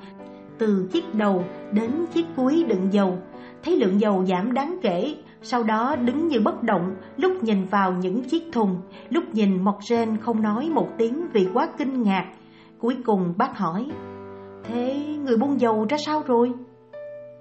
[0.59, 3.19] từ chiếc đầu đến chiếc cuối đựng dầu,
[3.65, 7.93] thấy lượng dầu giảm đáng kể, sau đó đứng như bất động, lúc nhìn vào
[7.93, 8.77] những chiếc thùng,
[9.11, 12.33] lúc nhìn Mộc Gen không nói một tiếng vì quá kinh ngạc.
[12.79, 13.91] Cuối cùng bác hỏi,
[14.65, 16.53] Thế người buôn dầu ra sao rồi?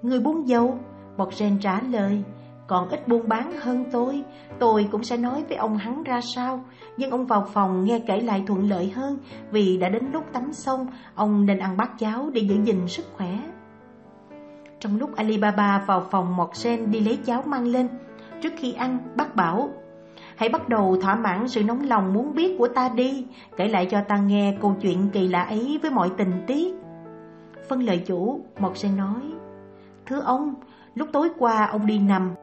[0.02, 0.78] Người buôn dầu?
[1.16, 2.22] Bọt Gen trả lời,
[2.72, 4.24] còn ít buôn bán hơn tôi,
[4.58, 6.64] tôi cũng sẽ nói với ông hắn ra sao.
[6.96, 9.18] Nhưng ông vào phòng nghe kể lại thuận lợi hơn
[9.50, 13.06] vì đã đến lúc tắm xong, ông nên ăn bát cháo để giữ gìn sức
[13.16, 13.38] khỏe.
[14.80, 17.88] Trong lúc Alibaba vào phòng Mọt Sen đi lấy cháo mang lên,
[18.42, 19.68] trước khi ăn, bác bảo
[20.36, 23.86] Hãy bắt đầu thỏa mãn sự nóng lòng muốn biết của ta đi, kể lại
[23.90, 26.74] cho ta nghe câu chuyện kỳ lạ ấy với mọi tình tiết.
[27.68, 29.20] Phân lời chủ, mọt Sen nói
[30.06, 30.54] Thưa ông,
[30.94, 32.34] lúc tối qua ông đi nằm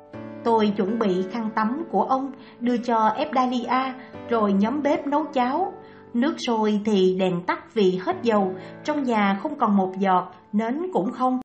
[0.43, 3.93] Tôi chuẩn bị khăn tắm của ông đưa cho Ebdalia
[4.29, 5.73] rồi nhóm bếp nấu cháo.
[6.13, 10.91] Nước sôi thì đèn tắt vì hết dầu, trong nhà không còn một giọt, nến
[10.93, 11.39] cũng không.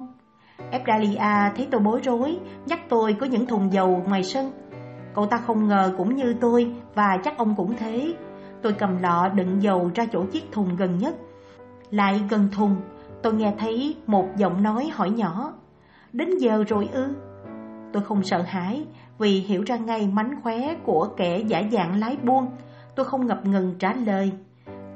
[0.71, 4.51] Ebdalia thấy tôi bối rối, nhắc tôi có những thùng dầu ngoài sân.
[5.15, 8.15] Cậu ta không ngờ cũng như tôi và chắc ông cũng thế.
[8.63, 11.15] Tôi cầm lọ đựng dầu ra chỗ chiếc thùng gần nhất.
[11.91, 12.77] Lại gần thùng,
[13.23, 15.53] tôi nghe thấy một giọng nói hỏi nhỏ.
[16.13, 17.15] Đến giờ rồi ư?
[17.95, 18.85] Tôi không sợ hãi
[19.19, 22.47] vì hiểu ra ngay mánh khóe của kẻ giả dạng lái buôn.
[22.95, 24.33] Tôi không ngập ngừng trả lời.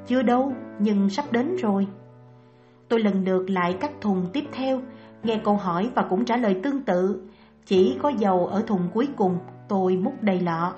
[0.07, 1.87] Chưa đâu, nhưng sắp đến rồi.
[2.87, 4.81] Tôi lần lượt lại các thùng tiếp theo,
[5.23, 7.21] nghe câu hỏi và cũng trả lời tương tự.
[7.65, 9.37] Chỉ có dầu ở thùng cuối cùng,
[9.67, 10.73] tôi múc đầy lọ.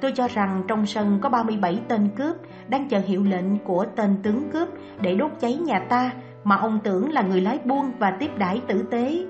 [0.00, 2.36] Tôi cho rằng trong sân có 37 tên cướp
[2.68, 4.68] đang chờ hiệu lệnh của tên tướng cướp
[5.00, 6.10] để đốt cháy nhà ta
[6.44, 9.26] mà ông tưởng là người lái buôn và tiếp đãi tử tế.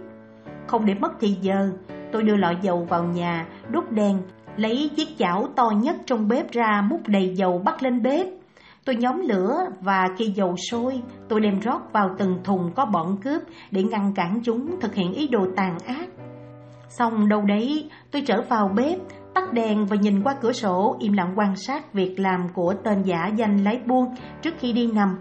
[0.67, 1.71] Không để mất thì giờ,
[2.13, 4.19] Tôi đưa lọ dầu vào nhà, đốt đèn,
[4.57, 8.27] lấy chiếc chảo to nhất trong bếp ra múc đầy dầu bắt lên bếp.
[8.85, 13.17] Tôi nhóm lửa và khi dầu sôi, tôi đem rót vào từng thùng có bọn
[13.25, 16.09] cướp để ngăn cản chúng thực hiện ý đồ tàn ác.
[16.89, 18.99] Xong đâu đấy, tôi trở vào bếp,
[19.35, 23.03] tắt đèn và nhìn qua cửa sổ im lặng quan sát việc làm của tên
[23.03, 25.19] giả danh lái buôn trước khi đi nằm.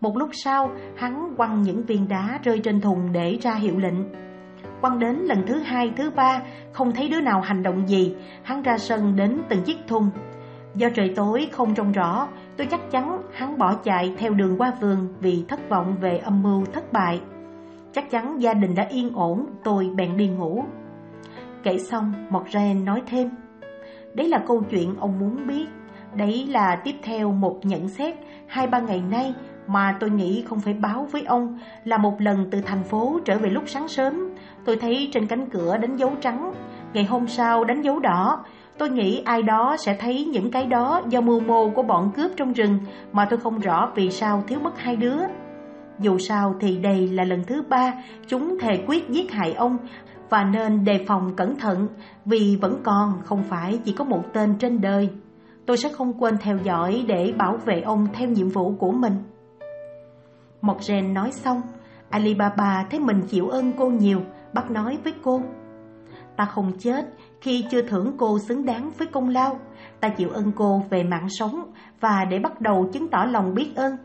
[0.00, 4.29] Một lúc sau, hắn quăng những viên đá rơi trên thùng để ra hiệu lệnh.
[4.80, 8.62] Quăng đến lần thứ hai, thứ ba, không thấy đứa nào hành động gì, hắn
[8.62, 10.10] ra sân đến từng chiếc thùng.
[10.74, 14.72] Do trời tối không trông rõ, tôi chắc chắn hắn bỏ chạy theo đường qua
[14.80, 17.20] vườn vì thất vọng về âm mưu thất bại.
[17.92, 20.64] Chắc chắn gia đình đã yên ổn, tôi bèn đi ngủ.
[21.62, 23.30] Kể xong, mọt Ren nói thêm,
[24.14, 25.66] đấy là câu chuyện ông muốn biết.
[26.14, 28.14] Đấy là tiếp theo một nhận xét
[28.46, 29.34] hai ba ngày nay
[29.66, 33.38] mà tôi nghĩ không phải báo với ông là một lần từ thành phố trở
[33.38, 34.34] về lúc sáng sớm.
[34.64, 36.52] Tôi thấy trên cánh cửa đánh dấu trắng,
[36.92, 38.44] ngày hôm sau đánh dấu đỏ.
[38.78, 42.30] Tôi nghĩ ai đó sẽ thấy những cái đó do mưu mô của bọn cướp
[42.36, 42.78] trong rừng
[43.12, 45.18] mà tôi không rõ vì sao thiếu mất hai đứa.
[45.98, 47.92] Dù sao thì đây là lần thứ ba
[48.26, 49.76] chúng thề quyết giết hại ông
[50.30, 51.88] và nên đề phòng cẩn thận
[52.24, 55.08] vì vẫn còn không phải chỉ có một tên trên đời.
[55.66, 59.14] Tôi sẽ không quên theo dõi để bảo vệ ông theo nhiệm vụ của mình.
[60.62, 61.62] Mộc Ren nói xong,
[62.10, 64.20] Alibaba thấy mình chịu ơn cô nhiều,
[64.54, 65.42] bác nói với cô.
[66.36, 67.06] Ta không chết
[67.40, 69.58] khi chưa thưởng cô xứng đáng với công lao.
[70.00, 73.72] Ta chịu ơn cô về mạng sống và để bắt đầu chứng tỏ lòng biết
[73.76, 73.96] ơn.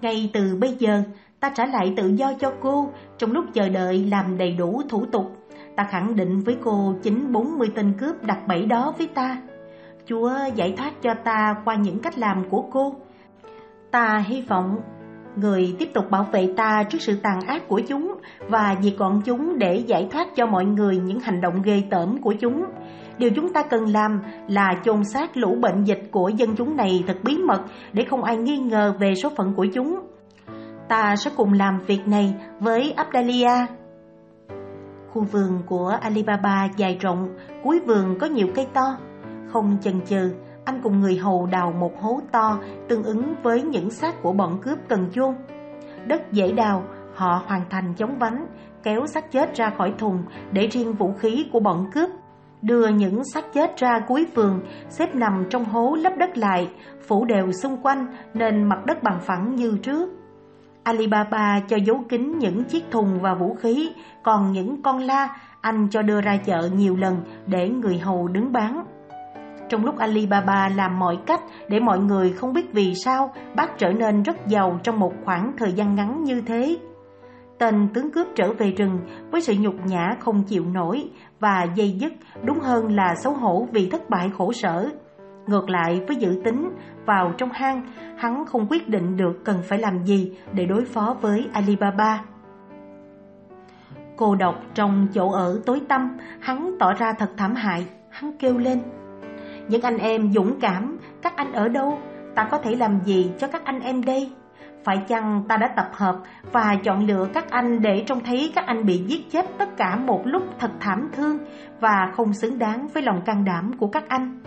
[0.00, 1.02] Ngay từ bây giờ,
[1.40, 5.04] ta trả lại tự do cho cô trong lúc chờ đợi làm đầy đủ thủ
[5.12, 5.36] tục.
[5.76, 9.42] Ta khẳng định với cô chính 40 tên cướp đặt bẫy đó với ta.
[10.06, 12.94] Chúa giải thoát cho ta qua những cách làm của cô.
[13.90, 14.80] Ta hy vọng
[15.36, 18.14] người tiếp tục bảo vệ ta trước sự tàn ác của chúng
[18.48, 22.22] và diệt gọn chúng để giải thoát cho mọi người những hành động ghê tởm
[22.22, 22.64] của chúng.
[23.18, 27.04] Điều chúng ta cần làm là chôn xác lũ bệnh dịch của dân chúng này
[27.06, 27.60] thật bí mật
[27.92, 30.00] để không ai nghi ngờ về số phận của chúng.
[30.88, 33.66] Ta sẽ cùng làm việc này với Abdalia.
[35.08, 37.28] Khu vườn của Alibaba dài rộng,
[37.62, 38.96] cuối vườn có nhiều cây to.
[39.52, 40.34] Không chần chừ,
[40.64, 42.58] anh cùng người hầu đào một hố to
[42.88, 45.34] tương ứng với những xác của bọn cướp cần chôn.
[46.06, 46.82] Đất dễ đào,
[47.14, 48.46] họ hoàn thành chống vánh,
[48.82, 50.18] kéo xác chết ra khỏi thùng
[50.52, 52.10] để riêng vũ khí của bọn cướp.
[52.62, 56.70] Đưa những xác chết ra cuối vườn, xếp nằm trong hố lấp đất lại,
[57.06, 60.10] phủ đều xung quanh nên mặt đất bằng phẳng như trước.
[60.82, 63.92] Alibaba cho giấu kín những chiếc thùng và vũ khí,
[64.22, 68.52] còn những con la anh cho đưa ra chợ nhiều lần để người hầu đứng
[68.52, 68.84] bán.
[69.68, 73.92] Trong lúc Alibaba làm mọi cách để mọi người không biết vì sao bác trở
[73.92, 76.76] nên rất giàu trong một khoảng thời gian ngắn như thế.
[77.58, 78.98] Tên tướng cướp trở về rừng
[79.30, 81.10] với sự nhục nhã không chịu nổi
[81.40, 82.12] và dây dứt
[82.42, 84.90] đúng hơn là xấu hổ vì thất bại khổ sở.
[85.46, 86.70] Ngược lại với dự tính
[87.06, 87.82] vào trong hang,
[88.16, 92.22] hắn không quyết định được cần phải làm gì để đối phó với Alibaba.
[94.16, 98.58] Cô độc trong chỗ ở tối tăm, hắn tỏ ra thật thảm hại, hắn kêu
[98.58, 98.82] lên.
[99.68, 101.98] Những anh em dũng cảm, các anh ở đâu?
[102.34, 104.30] Ta có thể làm gì cho các anh em đây?
[104.84, 106.16] Phải chăng ta đã tập hợp
[106.52, 109.96] và chọn lựa các anh để trông thấy các anh bị giết chết tất cả
[109.96, 111.38] một lúc thật thảm thương
[111.80, 114.40] và không xứng đáng với lòng can đảm của các anh?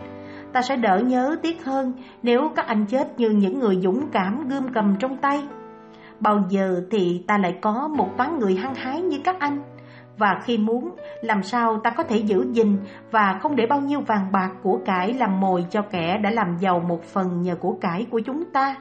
[0.53, 1.93] Ta sẽ đỡ nhớ tiếc hơn
[2.23, 5.43] nếu các anh chết như những người dũng cảm gươm cầm trong tay.
[6.19, 9.61] Bao giờ thì ta lại có một toán người hăng hái như các anh?
[10.17, 12.77] Và khi muốn, làm sao ta có thể giữ gìn
[13.11, 16.57] và không để bao nhiêu vàng bạc của cải làm mồi cho kẻ đã làm
[16.59, 18.75] giàu một phần nhờ của cải của chúng ta?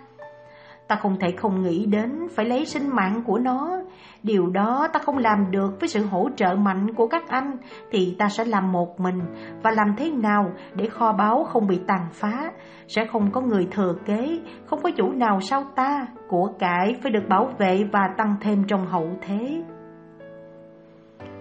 [0.89, 3.83] Ta không thể không nghĩ đến phải lấy sinh mạng của nó.
[4.23, 7.57] Điều đó ta không làm được với sự hỗ trợ mạnh của các anh
[7.91, 9.21] thì ta sẽ làm một mình
[9.63, 12.51] và làm thế nào để kho báu không bị tàn phá,
[12.89, 17.13] sẽ không có người thừa kế, không có chủ nào sau ta, của cải phải
[17.13, 19.63] được bảo vệ và tăng thêm trong hậu thế.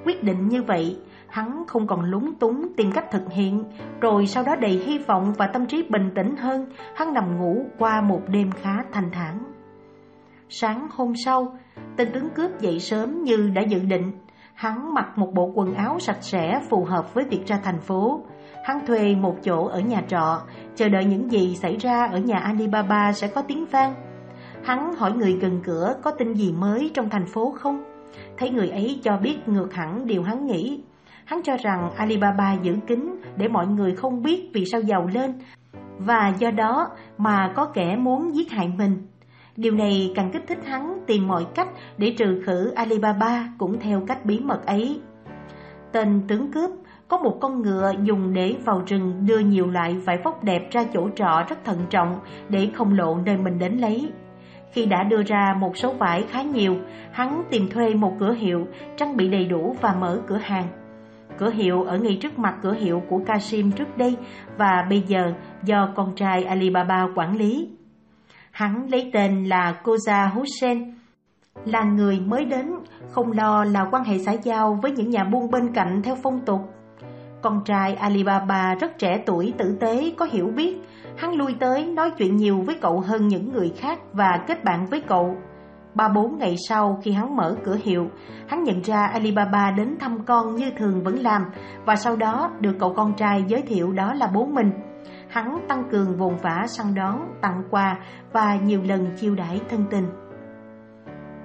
[0.06, 0.98] Quyết định như vậy,
[1.28, 3.64] hắn không còn lúng túng tìm cách thực hiện,
[4.02, 7.66] rồi sau đó đầy hy vọng và tâm trí bình tĩnh hơn, hắn nằm ngủ
[7.80, 9.40] qua một đêm khá thanh thản.
[10.50, 11.58] Sáng hôm sau,
[11.98, 14.12] tên tướng cướp dậy sớm như đã dự định.
[14.54, 18.22] Hắn mặc một bộ quần áo sạch sẽ phù hợp với việc ra thành phố.
[18.66, 20.42] Hắn thuê một chỗ ở nhà trọ,
[20.76, 23.94] chờ đợi những gì xảy ra ở nhà Alibaba sẽ có tiếng vang.
[24.64, 27.95] Hắn hỏi người gần cửa có tin gì mới trong thành phố không?
[28.38, 30.82] Thấy người ấy cho biết ngược hẳn điều hắn nghĩ.
[31.26, 35.34] Hắn cho rằng Alibaba giữ kín để mọi người không biết vì sao giàu lên
[35.98, 39.08] và do đó mà có kẻ muốn giết hại mình.
[39.56, 44.02] Điều này càng kích thích hắn tìm mọi cách để trừ khử Alibaba cũng theo
[44.08, 45.02] cách bí mật ấy.
[45.92, 46.72] Tên tướng cướp
[47.08, 50.84] có một con ngựa dùng để vào rừng đưa nhiều loại vải vóc đẹp ra
[50.94, 52.20] chỗ trọ rất thận trọng
[52.50, 54.12] để không lộ nơi mình đến lấy.
[54.76, 56.76] Khi đã đưa ra một số vải khá nhiều,
[57.12, 58.68] hắn tìm thuê một cửa hiệu
[58.98, 60.68] trang bị đầy đủ và mở cửa hàng.
[61.38, 64.16] Cửa hiệu ở ngay trước mặt cửa hiệu của Kasim trước đây
[64.58, 67.70] và bây giờ do con trai Alibaba quản lý.
[68.52, 70.94] Hắn lấy tên là Koza Hussein,
[71.66, 72.72] là người mới đến,
[73.12, 76.46] không lo là quan hệ xã giao với những nhà buôn bên cạnh theo phong
[76.46, 76.60] tục.
[77.46, 80.78] Con trai Alibaba rất trẻ tuổi, tử tế, có hiểu biết.
[81.18, 84.86] Hắn lui tới nói chuyện nhiều với cậu hơn những người khác và kết bạn
[84.86, 85.36] với cậu.
[85.94, 88.08] Ba bốn ngày sau khi hắn mở cửa hiệu,
[88.48, 91.42] hắn nhận ra Alibaba đến thăm con như thường vẫn làm
[91.86, 94.72] và sau đó được cậu con trai giới thiệu đó là bố mình.
[95.30, 97.98] Hắn tăng cường vồn vã săn đón, tặng quà
[98.34, 100.25] và nhiều lần chiêu đãi thân tình.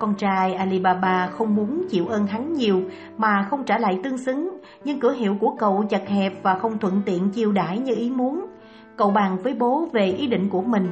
[0.01, 2.83] Con trai Alibaba không muốn chịu ơn hắn nhiều
[3.17, 6.79] mà không trả lại tương xứng, nhưng cửa hiệu của cậu chật hẹp và không
[6.79, 8.47] thuận tiện chiêu đãi như ý muốn.
[8.97, 10.89] Cậu bàn với bố về ý định của mình,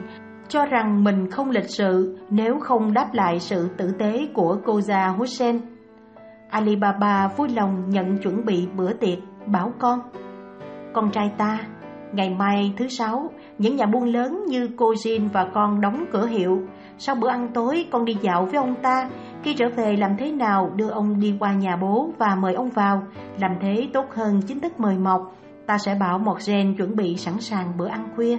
[0.48, 4.80] cho rằng mình không lịch sự nếu không đáp lại sự tử tế của cô
[4.80, 5.60] già Hussein.
[6.50, 10.00] Alibaba vui lòng nhận chuẩn bị bữa tiệc, bảo con.
[10.92, 11.58] Con trai ta,
[12.12, 16.26] ngày mai thứ sáu, những nhà buôn lớn như cô Jin và con đóng cửa
[16.26, 16.62] hiệu.
[16.98, 19.08] Sau bữa ăn tối, con đi dạo với ông ta.
[19.42, 22.68] Khi trở về làm thế nào đưa ông đi qua nhà bố và mời ông
[22.68, 23.02] vào.
[23.40, 25.34] Làm thế tốt hơn chính thức mời mọc.
[25.66, 28.38] Ta sẽ bảo một gen chuẩn bị sẵn sàng bữa ăn khuya.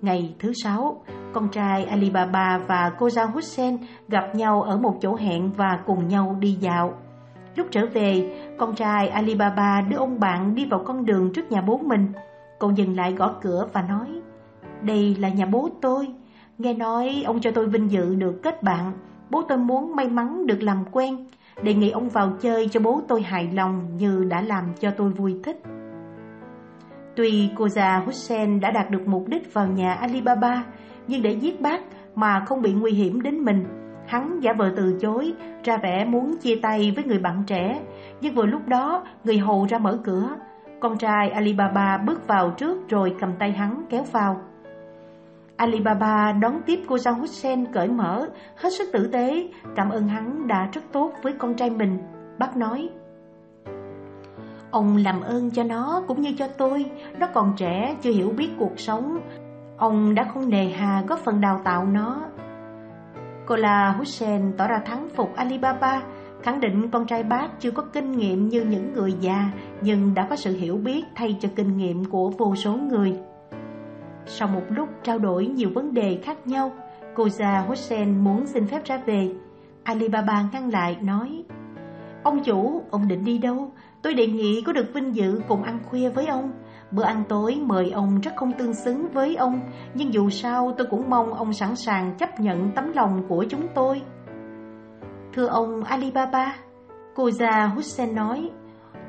[0.00, 3.76] Ngày thứ sáu, con trai Alibaba và cô Giao Hussein
[4.08, 6.94] gặp nhau ở một chỗ hẹn và cùng nhau đi dạo.
[7.56, 11.60] Lúc trở về, con trai Alibaba đưa ông bạn đi vào con đường trước nhà
[11.60, 12.12] bố mình.
[12.60, 14.20] Cậu dừng lại gõ cửa và nói,
[14.82, 16.08] đây là nhà bố tôi.
[16.58, 18.92] Nghe nói ông cho tôi vinh dự được kết bạn,
[19.30, 21.26] bố tôi muốn may mắn được làm quen.
[21.62, 25.10] Đề nghị ông vào chơi cho bố tôi hài lòng như đã làm cho tôi
[25.10, 25.62] vui thích.
[27.16, 30.64] Tuy cô già Hussein đã đạt được mục đích vào nhà Alibaba,
[31.08, 31.80] nhưng để giết bác
[32.14, 33.64] mà không bị nguy hiểm đến mình,
[34.06, 35.32] hắn giả vờ từ chối,
[35.64, 37.80] ra vẻ muốn chia tay với người bạn trẻ.
[38.20, 40.28] Nhưng vừa lúc đó, người hầu ra mở cửa.
[40.80, 44.40] con trai Alibaba bước vào trước rồi cầm tay hắn kéo vào.
[45.56, 50.46] Alibaba đón tiếp cô Zhang Hussein cởi mở, hết sức tử tế, cảm ơn hắn
[50.46, 51.98] đã rất tốt với con trai mình.
[52.38, 52.90] Bác nói,
[54.74, 58.50] Ông làm ơn cho nó cũng như cho tôi, nó còn trẻ, chưa hiểu biết
[58.58, 59.18] cuộc sống.
[59.76, 62.20] Ông đã không nề hà góp phần đào tạo nó.
[63.46, 66.02] Cô là Hussein tỏ ra thắng phục Alibaba,
[66.42, 69.50] khẳng định con trai bác chưa có kinh nghiệm như những người già,
[69.80, 73.18] nhưng đã có sự hiểu biết thay cho kinh nghiệm của vô số người.
[74.26, 76.72] Sau một lúc trao đổi nhiều vấn đề khác nhau,
[77.14, 79.30] cô già Hussein muốn xin phép ra về.
[79.84, 81.44] Alibaba ngăn lại nói,
[82.24, 83.72] Ông chủ, ông định đi đâu?
[84.02, 86.52] Tôi đề nghị có được vinh dự cùng ăn khuya với ông.
[86.90, 89.60] Bữa ăn tối mời ông rất không tương xứng với ông,
[89.94, 93.66] nhưng dù sao tôi cũng mong ông sẵn sàng chấp nhận tấm lòng của chúng
[93.74, 94.02] tôi.
[95.32, 96.56] Thưa ông Alibaba,
[97.14, 98.50] cô già Hussein nói,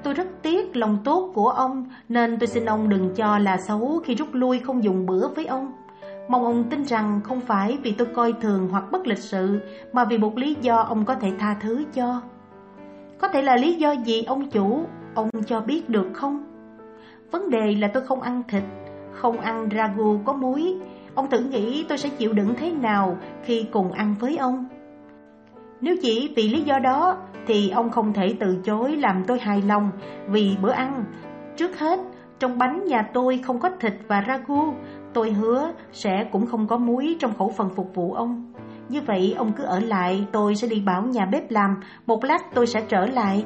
[0.06, 4.02] tôi rất tiếc lòng tốt của ông nên tôi xin ông đừng cho là xấu
[4.06, 5.72] khi rút lui không dùng bữa với ông.
[6.28, 9.60] Mong ông tin rằng không phải vì tôi coi thường hoặc bất lịch sự
[9.94, 12.22] mà vì một lý do ông có thể tha thứ cho.
[13.20, 14.86] Có thể là lý do gì ông chủ,
[15.16, 16.44] ông cho biết được không?
[17.32, 18.64] Vấn đề là tôi không ăn thịt,
[19.12, 20.76] không ăn ragu có muối.
[21.16, 24.66] Ông thử nghĩ tôi sẽ chịu đựng thế nào khi cùng ăn với ông?
[25.86, 27.18] Nếu chỉ vì lý do đó
[27.48, 29.92] thì ông không thể từ chối làm tôi hài lòng
[30.28, 31.06] vì bữa ăn.
[31.58, 32.00] Trước hết,
[32.40, 34.74] trong bánh nhà tôi không có thịt và ragu,
[35.14, 38.54] tôi hứa sẽ cũng không có muối trong khẩu phần phục vụ ông.
[38.90, 42.54] Như vậy ông cứ ở lại, tôi sẽ đi bảo nhà bếp làm, một lát
[42.54, 43.46] tôi sẽ trở lại.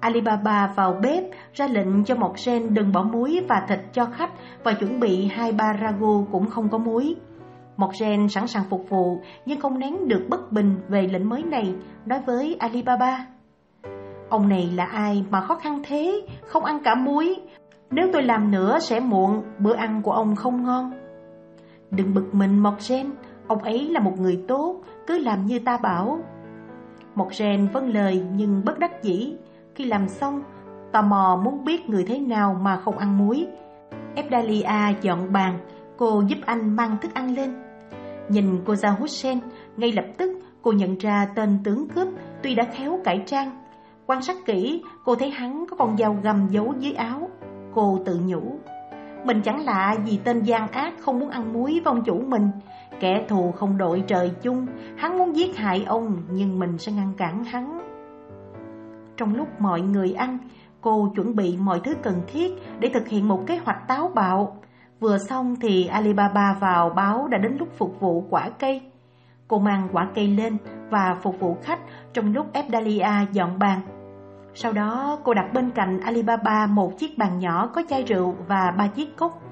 [0.00, 4.30] Alibaba vào bếp, ra lệnh cho một sen đừng bỏ muối và thịt cho khách
[4.64, 7.16] và chuẩn bị hai ba ragu cũng không có muối.
[7.78, 11.42] Một gen sẵn sàng phục vụ nhưng không nén được bất bình về lệnh mới
[11.42, 11.74] này,
[12.06, 13.26] nói với Alibaba.
[14.28, 17.36] Ông này là ai mà khó khăn thế, không ăn cả muối.
[17.90, 20.92] Nếu tôi làm nữa sẽ muộn, bữa ăn của ông không ngon.
[21.90, 23.10] Đừng bực mình một gen,
[23.48, 26.18] Ông ấy là một người tốt, cứ làm như ta bảo.
[27.14, 29.34] Một Gen vâng lời nhưng bất đắc dĩ.
[29.74, 30.42] Khi làm xong,
[30.92, 33.46] tò mò muốn biết người thế nào mà không ăn muối.
[34.14, 35.58] Efdalia dọn bàn,
[35.96, 37.54] cô giúp anh mang thức ăn lên.
[38.28, 39.38] Nhìn cô Giao Hussein,
[39.76, 42.08] ngay lập tức cô nhận ra tên tướng cướp
[42.42, 43.50] tuy đã khéo cải trang.
[44.06, 47.30] Quan sát kỹ, cô thấy hắn có con dao găm giấu dưới áo.
[47.74, 48.58] Cô tự nhủ,
[49.24, 52.50] mình chẳng lạ vì tên gian ác không muốn ăn muối với ông chủ mình
[53.00, 54.66] Kẻ thù không đội trời chung
[54.96, 57.80] Hắn muốn giết hại ông Nhưng mình sẽ ngăn cản hắn
[59.16, 60.38] Trong lúc mọi người ăn
[60.80, 64.56] Cô chuẩn bị mọi thứ cần thiết Để thực hiện một kế hoạch táo bạo
[65.00, 68.82] Vừa xong thì Alibaba vào báo Đã đến lúc phục vụ quả cây.
[69.48, 70.56] Cô mang quả cây lên
[70.90, 71.80] Và phục vụ khách
[72.12, 73.80] Trong lúc Ebdalia dọn bàn.
[74.54, 78.74] Sau đó cô đặt bên cạnh Alibaba Một chiếc bàn nhỏ có chai rượu Và
[78.78, 79.42] ba chiếc cốc.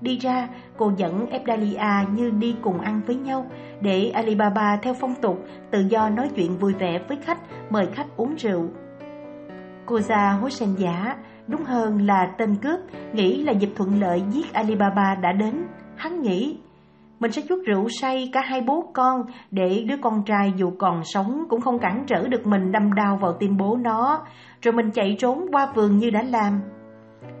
[0.00, 3.46] Đi ra, cô dẫn Ebdalia như đi cùng ăn với nhau,
[3.80, 7.38] để Alibaba theo phong tục tự do nói chuyện vui vẻ với khách,
[7.70, 8.68] mời khách uống rượu.
[9.86, 11.16] Cô già hối sen giả,
[11.48, 12.80] đúng hơn là tên cướp,
[13.12, 15.64] nghĩ là dịp thuận lợi giết Alibaba đã đến.
[15.96, 16.58] Hắn nghĩ,
[17.20, 21.04] mình sẽ chút rượu say cả hai bố con để đứa con trai dù còn
[21.04, 24.24] sống cũng không cản trở được mình đâm đau vào tim bố nó,
[24.62, 26.60] rồi mình chạy trốn qua vườn như đã làm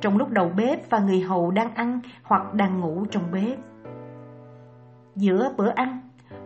[0.00, 3.58] trong lúc đầu bếp và người hầu đang ăn hoặc đang ngủ trong bếp.
[5.14, 6.00] Giữa bữa ăn,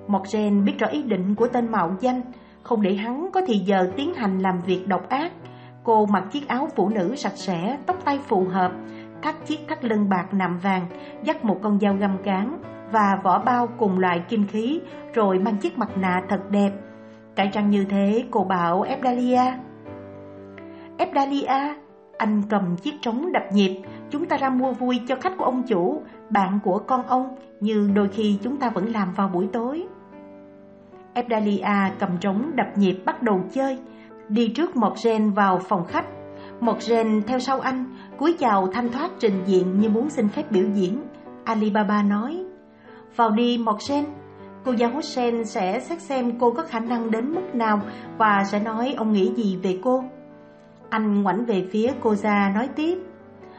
[0.09, 2.21] Mọt Gen biết rõ ý định của tên mạo danh,
[2.63, 5.33] không để hắn có thì giờ tiến hành làm việc độc ác.
[5.91, 8.73] Cô mặc chiếc áo phụ nữ sạch sẽ, tóc tay phù hợp,
[9.23, 10.87] thắt chiếc thắt lưng bạc nạm vàng,
[11.23, 12.59] dắt một con dao găm cán
[12.93, 14.81] và vỏ bao cùng loại kim khí,
[15.15, 16.71] rồi mang chiếc mặt nạ thật đẹp.
[17.37, 19.43] Cải trang như thế, cô bảo Ebdalia.
[20.97, 21.75] Ebdalia,
[22.19, 25.63] anh cầm chiếc trống đập nhịp, chúng ta ra mua vui cho khách của ông
[25.63, 29.87] chủ, bạn của con ông, như đôi khi chúng ta vẫn làm vào buổi tối.
[31.15, 33.79] Ebdalia cầm trống đập nhịp bắt đầu chơi,
[34.31, 36.07] đi trước một gen vào phòng khách.
[36.61, 37.85] Một gen theo sau anh,
[38.19, 41.03] cúi chào thanh thoát trình diện như muốn xin phép biểu diễn.
[41.45, 42.45] Alibaba nói,
[43.17, 44.05] vào đi một gen,
[44.65, 47.81] cô giáo Hussein sẽ xét xem cô có khả năng đến mức nào
[48.19, 50.05] và sẽ nói ông nghĩ gì về cô.
[50.91, 52.99] Anh ngoảnh về phía cô già nói tiếp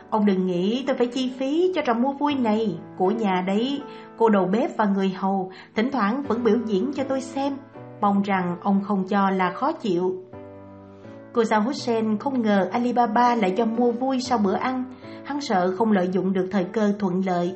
[0.09, 3.81] Ông đừng nghĩ tôi phải chi phí cho trò mua vui này Của nhà đấy
[4.17, 7.57] Cô đầu bếp và người hầu Thỉnh thoảng vẫn biểu diễn cho tôi xem
[8.01, 10.30] Mong rằng ông không cho là khó chịu
[11.33, 14.83] Cô giáo Hussein không ngờ Alibaba lại cho mua vui sau bữa ăn
[15.25, 17.55] Hắn sợ không lợi dụng được thời cơ thuận lợi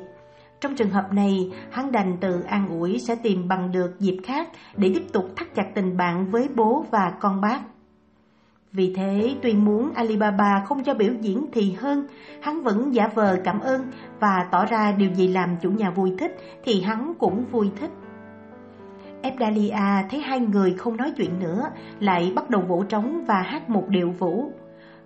[0.60, 4.48] Trong trường hợp này, hắn đành từ an ủi sẽ tìm bằng được dịp khác
[4.76, 7.60] để tiếp tục thắt chặt tình bạn với bố và con bác.
[8.72, 12.06] Vì thế tuy muốn Alibaba không cho biểu diễn thì hơn,
[12.42, 16.12] hắn vẫn giả vờ cảm ơn và tỏ ra điều gì làm chủ nhà vui
[16.18, 17.90] thích thì hắn cũng vui thích.
[19.26, 21.70] Evdalia thấy hai người không nói chuyện nữa,
[22.00, 24.50] lại bắt đầu vỗ trống và hát một điệu vũ.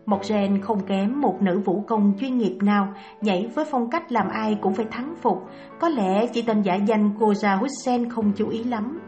[0.07, 4.13] Một gen không kém một nữ vũ công chuyên nghiệp nào, nhảy với phong cách
[4.13, 5.49] làm ai cũng phải thắng phục,
[5.81, 9.01] có lẽ chỉ tên giả danh Koja Hussein không chú ý lắm.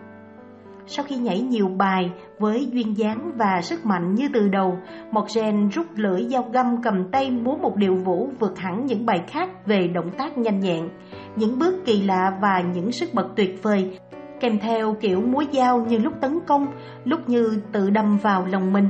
[0.87, 4.79] Sau khi nhảy nhiều bài với duyên dáng và sức mạnh như từ đầu,
[5.11, 9.07] một gen rút lưỡi dao găm cầm tay múa một điệu vũ vượt hẳn những
[9.07, 10.89] bài khác về động tác nhanh nhẹn,
[11.37, 13.99] những bước kỳ lạ và những sức bật tuyệt vời,
[14.43, 16.67] kèm theo kiểu múa dao như lúc tấn công,
[17.05, 18.89] lúc như tự đâm vào lòng mình.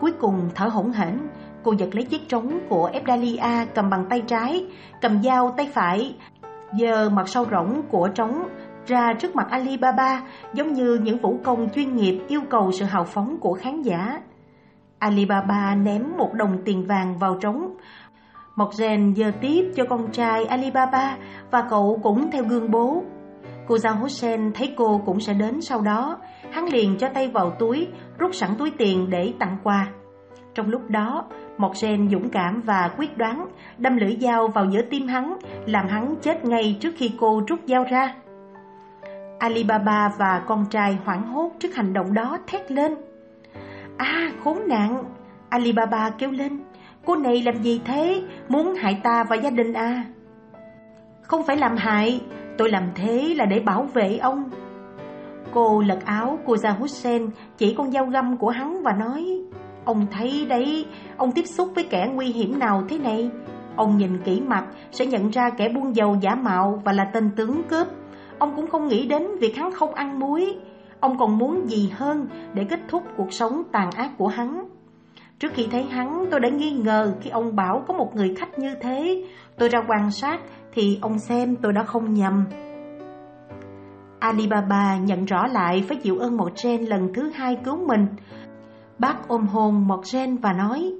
[0.00, 1.18] Cuối cùng thở hổn hển,
[1.62, 4.66] cô giật lấy chiếc trống của Ebdalia cầm bằng tay trái,
[5.00, 6.14] cầm dao tay phải,
[6.74, 8.48] giờ mặt sau rỗng của trống
[8.86, 10.22] ra trước mặt Alibaba
[10.52, 14.20] giống như những vũ công chuyên nghiệp yêu cầu sự hào phóng của khán giả.
[14.98, 17.76] Alibaba ném một đồng tiền vàng vào trống.
[18.56, 21.16] Mộc Gen giơ tiếp cho con trai Alibaba
[21.50, 23.02] và cậu cũng theo gương bố.
[23.68, 26.18] Cô Giao Hussein thấy cô cũng sẽ đến sau đó,
[26.50, 27.88] hắn liền cho tay vào túi,
[28.18, 29.88] rút sẵn túi tiền để tặng quà.
[30.54, 31.24] Trong lúc đó,
[31.58, 33.46] Mộc Gen dũng cảm và quyết đoán,
[33.78, 35.36] đâm lưỡi dao vào giữa tim hắn,
[35.66, 38.14] làm hắn chết ngay trước khi cô rút dao ra.
[39.38, 42.94] Alibaba và con trai hoảng hốt trước hành động đó thét lên.
[43.96, 45.04] À khốn nạn!
[45.48, 46.60] Alibaba kêu lên.
[47.06, 48.22] Cô này làm gì thế?
[48.48, 50.04] Muốn hại ta và gia đình à?
[51.22, 52.20] Không phải làm hại,
[52.58, 54.50] tôi làm thế là để bảo vệ ông.
[55.52, 59.42] Cô lật áo cô ra Hussein chỉ con dao găm của hắn và nói
[59.84, 60.86] Ông thấy đấy,
[61.16, 63.30] ông tiếp xúc với kẻ nguy hiểm nào thế này?
[63.76, 67.30] Ông nhìn kỹ mặt sẽ nhận ra kẻ buôn dầu giả mạo và là tên
[67.36, 67.86] tướng cướp
[68.38, 70.56] Ông cũng không nghĩ đến việc hắn không ăn muối
[71.00, 74.68] Ông còn muốn gì hơn để kết thúc cuộc sống tàn ác của hắn
[75.38, 78.58] Trước khi thấy hắn tôi đã nghi ngờ khi ông bảo có một người khách
[78.58, 79.24] như thế
[79.58, 80.40] Tôi ra quan sát
[80.76, 82.44] thì ông xem tôi đã không nhầm
[84.18, 88.06] Alibaba nhận rõ lại phải chịu ơn một gen lần thứ hai cứu mình
[88.98, 90.92] Bác ôm hồn một gen và nói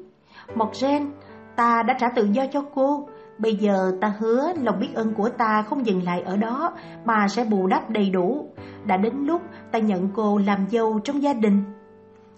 [0.55, 1.11] Một gen,
[1.57, 3.09] ta đã trả tự do cho cô
[3.39, 6.73] Bây giờ ta hứa lòng biết ơn của ta không dừng lại ở đó
[7.05, 8.49] mà sẽ bù đắp đầy đủ.
[8.87, 11.63] Đã đến lúc ta nhận cô làm dâu trong gia đình.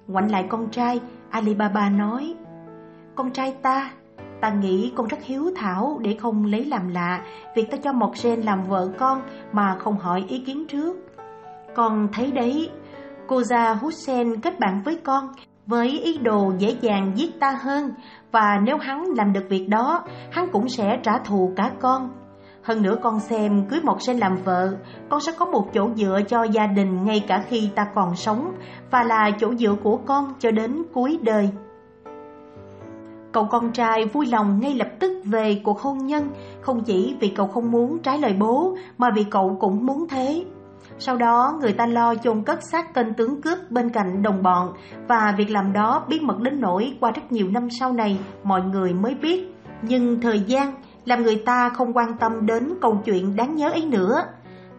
[0.07, 2.35] Ngoảnh lại con trai, Alibaba nói,
[3.15, 3.91] Con trai ta,
[4.41, 7.21] ta nghĩ con rất hiếu thảo để không lấy làm lạ
[7.57, 9.23] việc ta cho một sen làm vợ con
[9.53, 10.97] mà không hỏi ý kiến trước.
[11.75, 12.71] Con thấy đấy,
[13.27, 15.29] cô già Hussein kết bạn với con
[15.67, 17.93] với ý đồ dễ dàng giết ta hơn
[18.33, 22.11] và nếu hắn làm được việc đó, hắn cũng sẽ trả thù cả con.
[22.63, 24.77] Hơn nữa con xem cưới một sen làm vợ,
[25.09, 28.53] con sẽ có một chỗ dựa cho gia đình ngay cả khi ta còn sống
[28.91, 31.51] và là chỗ dựa của con cho đến cuối đời.
[33.33, 37.29] Cậu con trai vui lòng ngay lập tức về cuộc hôn nhân, không chỉ vì
[37.29, 40.45] cậu không muốn trái lời bố mà vì cậu cũng muốn thế.
[40.99, 44.73] Sau đó người ta lo chôn cất xác tên tướng cướp bên cạnh đồng bọn
[45.09, 48.63] và việc làm đó bí mật đến nỗi qua rất nhiều năm sau này mọi
[48.63, 49.55] người mới biết.
[49.83, 50.75] Nhưng thời gian
[51.05, 54.23] làm người ta không quan tâm đến câu chuyện đáng nhớ ấy nữa.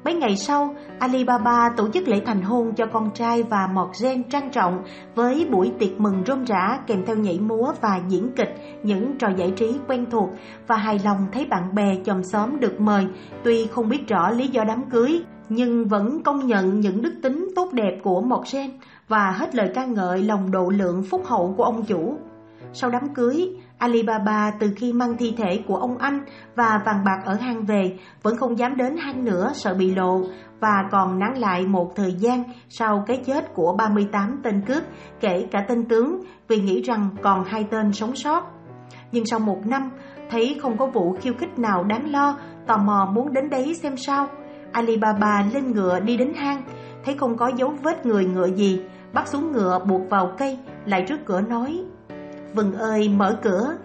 [0.06, 4.24] Mấy ngày sau, Alibaba tổ chức lễ thành hôn cho con trai và mọt gen
[4.24, 4.84] trang trọng
[5.16, 9.28] với buổi tiệc mừng rôm rã kèm theo nhảy múa và diễn kịch, những trò
[9.38, 10.30] giải trí quen thuộc
[10.68, 13.08] và hài lòng thấy bạn bè chòm xóm được mời,
[13.44, 17.48] tuy không biết rõ lý do đám cưới nhưng vẫn công nhận những đức tính
[17.56, 18.72] tốt đẹp của mọt gen
[19.08, 22.18] và hết lời ca ngợi lòng độ lượng phúc hậu của ông chủ.
[22.74, 26.20] Sau đám cưới, Alibaba từ khi mang thi thể của ông anh
[26.56, 30.22] và vàng bạc ở hang về vẫn không dám đến hang nữa sợ bị lộ
[30.60, 34.84] và còn nán lại một thời gian sau cái chết của 38 tên cướp
[35.20, 38.44] kể cả tên tướng vì nghĩ rằng còn hai tên sống sót.
[39.12, 39.90] Nhưng sau một năm,
[40.32, 43.98] thấy không có vụ khiêu khích nào đáng lo, tò mò muốn đến đấy xem
[43.98, 44.28] sao.
[44.72, 46.64] Alibaba lên ngựa đi đến hang,
[47.06, 48.82] thấy không có dấu vết người ngựa gì,
[49.14, 51.84] bắt xuống ngựa buộc vào cây, lại trước cửa nói
[52.54, 53.78] Vừng ơi mở cửa.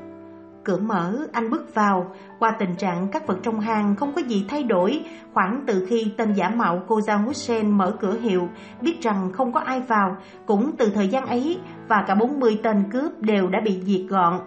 [0.64, 2.14] Cửa mở, anh bước vào.
[2.38, 5.04] Qua tình trạng các vật trong hang không có gì thay đổi
[5.34, 8.48] Khoảng từ khi tên giả mạo cô Giao Hussein mở cửa hiệu
[8.80, 11.58] Biết rằng không có ai vào Cũng từ thời gian ấy
[11.88, 14.40] Và cả 40 tên cướp đều đã bị diệt gọn.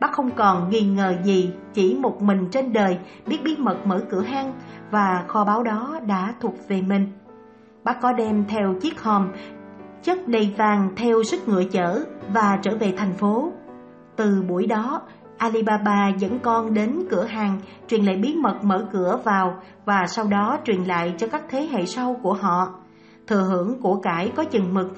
[0.00, 4.00] Bác không còn nghi ngờ gì Chỉ một mình trên đời Biết bí mật mở
[4.10, 4.52] cửa hang
[4.90, 7.06] Và kho báu đó đã thuộc về mình.
[7.84, 9.28] Bác có đem theo chiếc hòm
[10.04, 13.52] chất đầy vàng theo sức ngựa chở và trở về thành phố.
[14.16, 15.02] Từ buổi đó,
[15.38, 20.26] Alibaba dẫn con đến cửa hàng, truyền lại bí mật mở cửa vào và sau
[20.26, 22.74] đó truyền lại cho các thế hệ sau của họ.
[23.26, 24.92] Thừa hưởng của cải có chừng mực,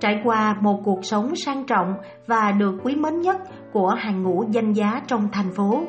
[0.00, 1.94] trải qua một cuộc sống sang trọng
[2.26, 3.36] và được quý mến nhất
[3.72, 5.82] của hàng ngũ danh giá trong thành phố.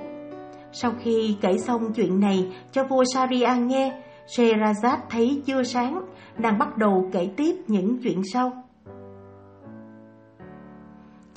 [0.71, 6.01] Sau khi kể xong chuyện này cho vua Sharia nghe, Sherazad thấy chưa sáng,
[6.37, 8.51] nàng bắt đầu kể tiếp những chuyện sau.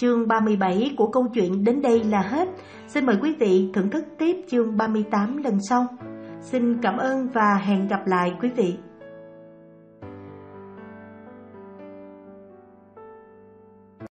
[0.04, 2.48] Chương 37 của câu chuyện đến đây là hết.
[2.86, 5.86] Xin mời quý vị thưởng thức tiếp chương 38 lần sau.
[6.40, 8.74] Xin cảm ơn và hẹn gặp lại quý vị.